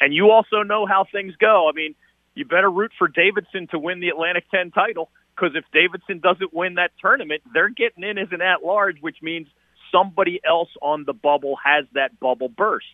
[0.00, 1.68] And you also know how things go.
[1.68, 1.96] I mean,
[2.34, 6.52] you better root for Davidson to win the Atlantic 10 title because if Davidson doesn't
[6.52, 9.48] win that tournament, they're getting in as an at large, which means
[9.90, 12.86] somebody else on the bubble has that bubble burst.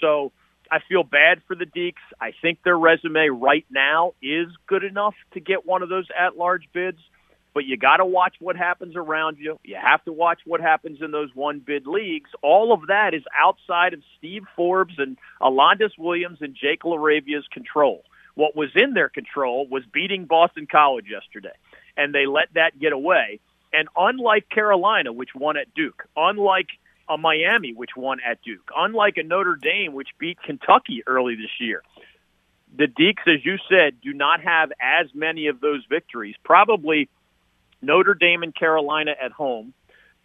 [0.00, 0.30] So
[0.70, 1.94] I feel bad for the Deacs.
[2.20, 6.36] I think their resume right now is good enough to get one of those at
[6.36, 7.00] large bids
[7.54, 9.58] but you got to watch what happens around you.
[9.64, 12.30] You have to watch what happens in those one bid leagues.
[12.42, 18.04] All of that is outside of Steve Forbes and Alondes Williams and Jake LaRavia's control.
[18.34, 21.54] What was in their control was beating Boston College yesterday,
[21.96, 23.40] and they let that get away.
[23.72, 26.68] And unlike Carolina, which won at Duke, unlike
[27.08, 31.50] a Miami, which won at Duke, unlike a Notre Dame, which beat Kentucky early this
[31.58, 31.82] year,
[32.76, 36.36] the Deacs, as you said, do not have as many of those victories.
[36.44, 37.08] Probably
[37.82, 39.74] Notre Dame and Carolina at home,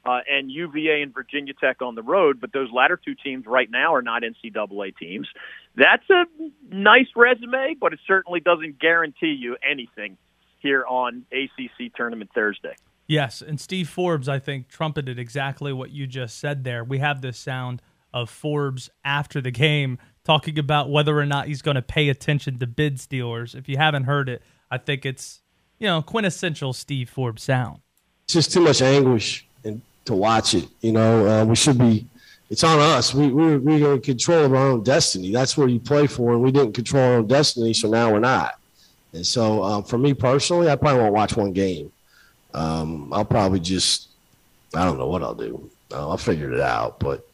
[0.06, 2.40] uh, and UVA and Virginia Tech on the road.
[2.40, 5.28] But those latter two teams right now are not NCAA teams.
[5.76, 6.26] That's a
[6.70, 10.18] nice resume, but it certainly doesn't guarantee you anything
[10.60, 12.76] here on ACC Tournament Thursday.
[13.08, 16.84] Yes, and Steve Forbes, I think, trumpeted exactly what you just said there.
[16.84, 17.82] We have this sound
[18.12, 22.58] of Forbes after the game talking about whether or not he's going to pay attention
[22.60, 23.54] to bid stealers.
[23.54, 24.42] If you haven't heard it,
[24.72, 25.42] I think it's
[25.80, 27.82] you know quintessential Steve Forbes sound.
[28.26, 30.68] It's just too much anguish and to watch it.
[30.82, 32.06] You know, uh, we should be.
[32.50, 33.14] It's on us.
[33.14, 35.32] We we we're in control of our own destiny.
[35.32, 38.20] That's what you play for, and we didn't control our own destiny, so now we're
[38.20, 38.60] not.
[39.16, 41.92] And so, um, for me personally, I probably won't watch one game.
[42.54, 44.10] Um, I'll probably just,
[44.76, 45.70] I don't know what I'll do.
[45.92, 47.26] Uh, I'll figure it out, but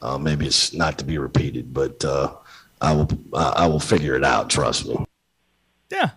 [0.00, 1.74] uh, maybe it's not to be repeated.
[1.74, 2.32] But uh,
[2.80, 4.48] I will, uh, I will figure it out.
[4.48, 5.04] Trust me.
[5.90, 6.10] Yeah.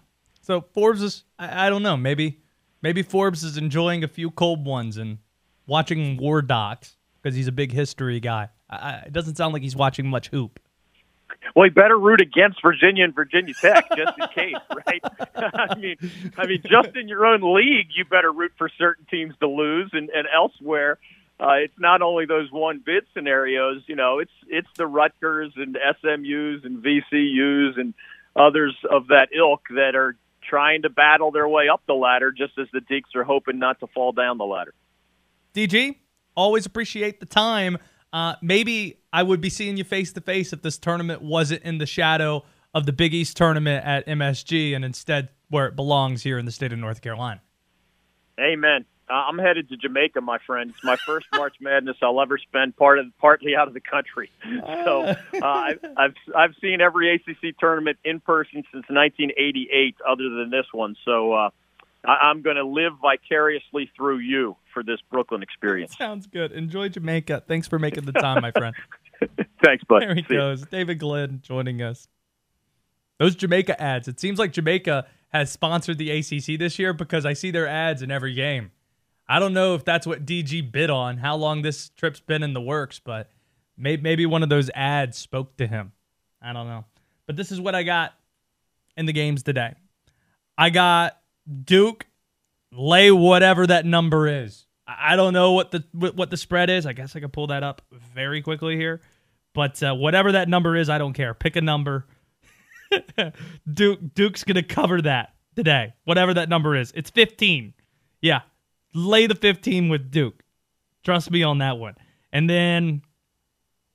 [0.50, 2.39] So Forbes is, I, I don't know, maybe,
[2.82, 5.20] maybe Forbes is enjoying a few cold ones and
[5.68, 8.50] watching war docs because he's a big history guy.
[8.68, 10.60] I, it doesn't sound like he's watching much hoop.
[11.56, 14.56] Well, he better root against Virginia and Virginia Tech just in case,
[14.88, 15.02] right?
[15.36, 15.97] I mean,
[16.36, 19.91] I mean, just in your own league, you better root for certain teams to lose,
[19.93, 20.97] and, and elsewhere,
[21.39, 23.84] uh, it's not only those one bid scenarios.
[23.86, 27.93] You know, it's it's the Rutgers and SMU's and VCU's and
[28.36, 30.16] others of that ilk that are
[30.50, 33.80] trying to battle their way up the ladder, just as the Deacs are hoping not
[33.82, 34.74] to fall down the ladder.
[35.54, 35.95] DG,
[36.36, 37.78] always appreciate the time.
[38.12, 41.78] Uh, maybe I would be seeing you face to face if this tournament wasn't in
[41.78, 42.43] the shadow
[42.74, 46.52] of the Big East tournament at MSG and instead where it belongs here in the
[46.52, 47.41] state of North Carolina.
[48.39, 48.86] Amen.
[49.10, 50.70] Uh, I'm headed to Jamaica, my friend.
[50.70, 54.30] It's my first March Madness I'll ever spend part of partly out of the country.
[54.62, 60.51] So uh, I've, I've I've seen every ACC tournament in person since 1988, other than
[60.51, 60.95] this one.
[61.05, 61.49] So uh,
[62.05, 65.95] I, I'm going to live vicariously through you for this Brooklyn experience.
[65.97, 66.51] Sounds good.
[66.51, 67.43] Enjoy Jamaica.
[67.47, 68.76] Thanks for making the time, my friend.
[69.64, 70.01] Thanks, bud.
[70.01, 70.66] There he See goes.
[70.68, 72.07] David Glenn joining us.
[73.18, 74.07] Those Jamaica ads.
[74.07, 78.01] It seems like Jamaica has sponsored the ACC this year because I see their ads
[78.01, 78.72] in every game.
[79.32, 82.54] I don't know if that's what DG bid on, how long this trip's been in
[82.54, 83.30] the works, but
[83.78, 85.92] maybe, maybe one of those ads spoke to him.
[86.42, 86.86] I don't know.
[87.28, 88.16] But this is what I got
[88.98, 89.76] in the games today.
[90.58, 91.20] I got
[91.64, 92.08] Duke
[92.72, 94.66] lay whatever that number is.
[94.88, 96.88] I don't know what the what the spread is.
[96.88, 99.02] I guess I could pull that up very quickly here.
[99.54, 101.36] But uh, whatever that number is, I don't care.
[101.36, 102.08] Pick a number.
[103.72, 105.94] Duke Duke's gonna cover that today.
[106.06, 107.74] Whatever that number is, it's 15.
[108.22, 108.42] Yeah,
[108.94, 110.44] lay the 15 with Duke.
[111.04, 111.96] Trust me on that one.
[112.32, 113.02] And then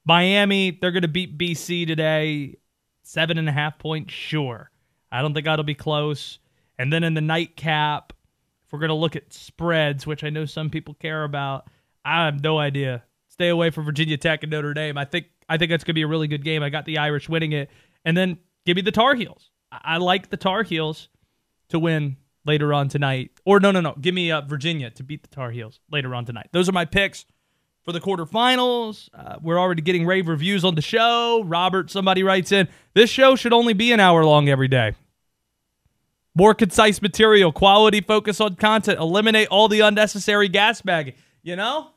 [0.05, 2.57] Miami, they're gonna beat BC today.
[3.03, 4.71] Seven and a half points, sure.
[5.13, 6.39] I don't think that'll be close.
[6.79, 8.13] And then in the nightcap,
[8.67, 11.69] if we're gonna look at spreads, which I know some people care about,
[12.05, 13.05] I have no idea.
[13.29, 14.99] Stay away from Virginia Tech and Notre Dame.
[14.99, 16.63] I think I think that's gonna be a really good game.
[16.63, 17.71] I got the Irish winning it,
[18.05, 19.51] and then give me the Tar Heels.
[19.71, 21.09] I, I like the Tar Heels
[21.69, 23.31] to win later on tonight.
[23.45, 23.95] Or no, no, no.
[24.01, 26.49] Give me uh, Virginia to beat the Tar Heels later on tonight.
[26.53, 27.25] Those are my picks
[27.83, 29.09] for the quarterfinals.
[29.15, 31.43] Uh, we're already getting rave reviews on the show.
[31.45, 34.95] Robert, somebody writes in, this show should only be an hour long every day.
[36.35, 41.15] More concise material, quality, focus on content, eliminate all the unnecessary gas bagging.
[41.43, 41.91] You know,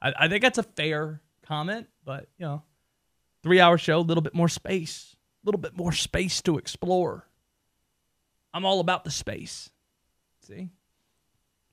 [0.00, 2.62] I, I think that's a fair comment, but you know,
[3.42, 7.27] three hour show, a little bit more space, a little bit more space to explore.
[8.58, 9.70] I'm all about the space.
[10.44, 10.70] See,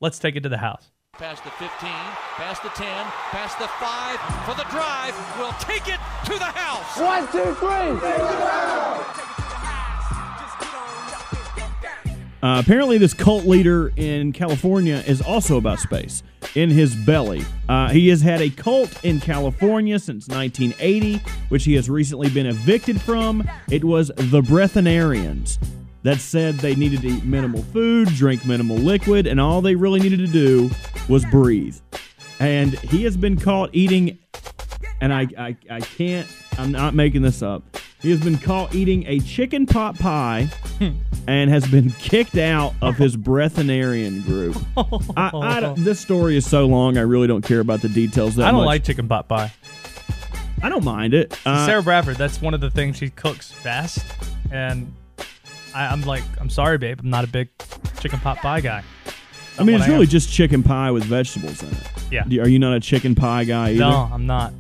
[0.02, 0.92] let's take it to the house.
[1.14, 2.86] Past the 15, past the 10,
[3.32, 5.16] past the 5 for the drive.
[5.40, 7.00] We'll take it to the house.
[7.00, 7.98] One, two, three.
[12.44, 16.22] Uh, apparently, this cult leader in California is also about space.
[16.54, 21.20] In his belly, uh, he has had a cult in California since 1980,
[21.50, 23.50] which he has recently been evicted from.
[23.72, 25.58] It was the Breathanarians
[26.06, 30.00] that said they needed to eat minimal food, drink minimal liquid, and all they really
[30.00, 30.70] needed to do
[31.10, 31.76] was breathe.
[32.40, 34.20] And he has been caught eating,
[35.02, 36.28] and I, I, I can't,
[36.60, 37.64] I'm not making this up.
[38.04, 40.48] He has been caught eating a chicken pot pie
[41.28, 44.58] and has been kicked out of his breathanarian group.
[45.18, 48.46] I, I this story is so long, I really don't care about the details that
[48.46, 48.68] I don't much.
[48.68, 49.52] like chicken pot pie.
[50.62, 51.36] I don't mind it.
[51.48, 54.06] Uh, Sarah Bradford, that's one of the things she cooks best.
[54.52, 54.94] And
[55.76, 57.00] I, I'm like, I'm sorry, babe.
[57.02, 57.50] I'm not a big
[58.00, 58.84] chicken pot pie guy.
[59.60, 60.10] I mean, it's I really am.
[60.10, 61.88] just chicken pie with vegetables in it.
[62.12, 62.24] Yeah.
[62.28, 63.80] Do- Are you not a chicken pie guy either?
[63.80, 64.54] No, I'm not.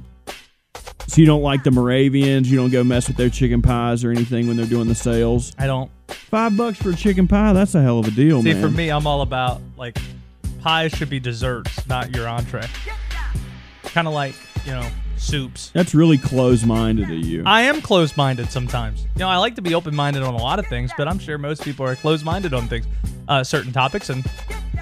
[1.07, 2.49] So you don't like the Moravians?
[2.51, 5.53] You don't go mess with their chicken pies or anything when they're doing the sales?
[5.57, 5.89] I don't.
[6.07, 7.53] Five bucks for a chicken pie?
[7.53, 8.61] That's a hell of a deal, See, man.
[8.61, 9.97] for me, I'm all about like
[10.61, 12.65] pies should be desserts, not your entree.
[13.83, 14.35] Kind of like
[14.65, 14.87] you know
[15.17, 15.71] soups.
[15.73, 17.43] That's really close-minded of you.
[17.45, 19.03] I am closed-minded sometimes.
[19.15, 21.37] You know, I like to be open-minded on a lot of things, but I'm sure
[21.37, 22.85] most people are closed-minded on things,
[23.27, 24.25] uh, certain topics, and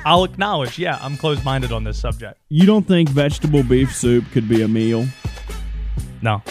[0.06, 2.40] I'll acknowledge, yeah, I'm closed-minded on this subject.
[2.50, 5.06] You don't think vegetable beef soup could be a meal?
[6.22, 6.42] No.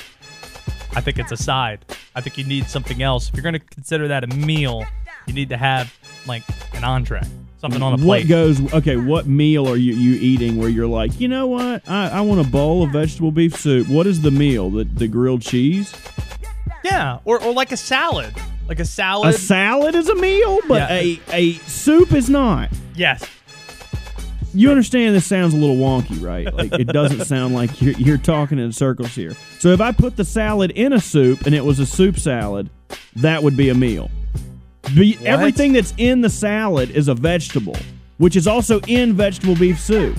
[0.95, 1.85] I think it's a side.
[2.14, 3.28] I think you need something else.
[3.28, 4.85] If you're going to consider that a meal,
[5.26, 5.95] you need to have
[6.26, 6.43] like
[6.74, 7.22] an entree,
[7.63, 8.29] something on a what plate.
[8.29, 12.09] goes okay what meal are you, you eating where you're like you know what I,
[12.09, 15.43] I want a bowl of vegetable beef soup what is the meal the, the grilled
[15.43, 15.95] cheese
[16.85, 18.35] yeah, or, or like a salad.
[18.69, 19.33] Like a salad.
[19.33, 20.97] a salad is a meal but Yeah.
[20.97, 23.25] a, a soup is not yes.
[24.53, 28.19] you understand this sounds a little wonky right like it doesn't sound like you're, you're
[28.19, 31.65] talking in circles here so if i put the salad in a soup and it
[31.65, 32.69] was a soup salad
[33.17, 34.11] that would be a meal
[34.95, 37.76] Be, everything that's in the salad is a vegetable
[38.18, 40.16] which is also in vegetable beef soup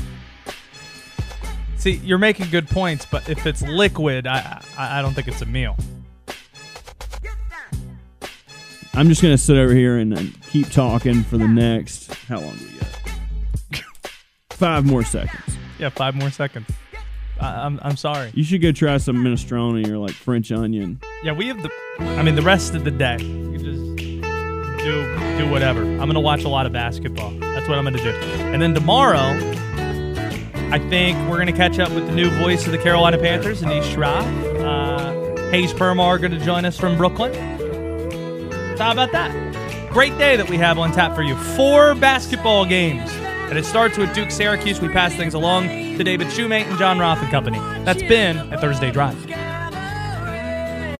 [1.84, 5.41] See, you're making good points, but if it's liquid, I I, I don't think it's
[5.41, 5.76] a meal.
[8.93, 12.14] I'm just gonna sit over here and, and keep talking for the next.
[12.30, 13.84] How long do we get?
[14.51, 15.57] Five more seconds.
[15.78, 16.70] Yeah, five more seconds.
[17.41, 18.32] I, I'm I'm sorry.
[18.34, 21.01] You should go try some minestrone or like French onion.
[21.22, 21.70] Yeah, we have the.
[21.99, 24.03] I mean, the rest of the day, you just
[24.84, 25.82] do do whatever.
[25.82, 27.32] I'm gonna watch a lot of basketball.
[27.40, 28.10] That's what I'm gonna do.
[28.10, 29.38] And then tomorrow,
[30.72, 33.94] I think we're gonna catch up with the new voice of the Carolina Panthers, Anish
[33.94, 34.24] Shroff.
[34.62, 35.14] Uh,
[35.52, 37.34] Hayes Permar to join us from Brooklyn.
[38.78, 39.32] How about that?
[39.92, 41.36] Great day that we have on tap for you.
[41.56, 43.12] Four basketball games.
[43.14, 44.82] And it starts with Duke Syracuse.
[44.82, 47.60] We pass things along to David Shumate and John Roth and company.
[47.86, 49.16] That's been a Thursday Drive.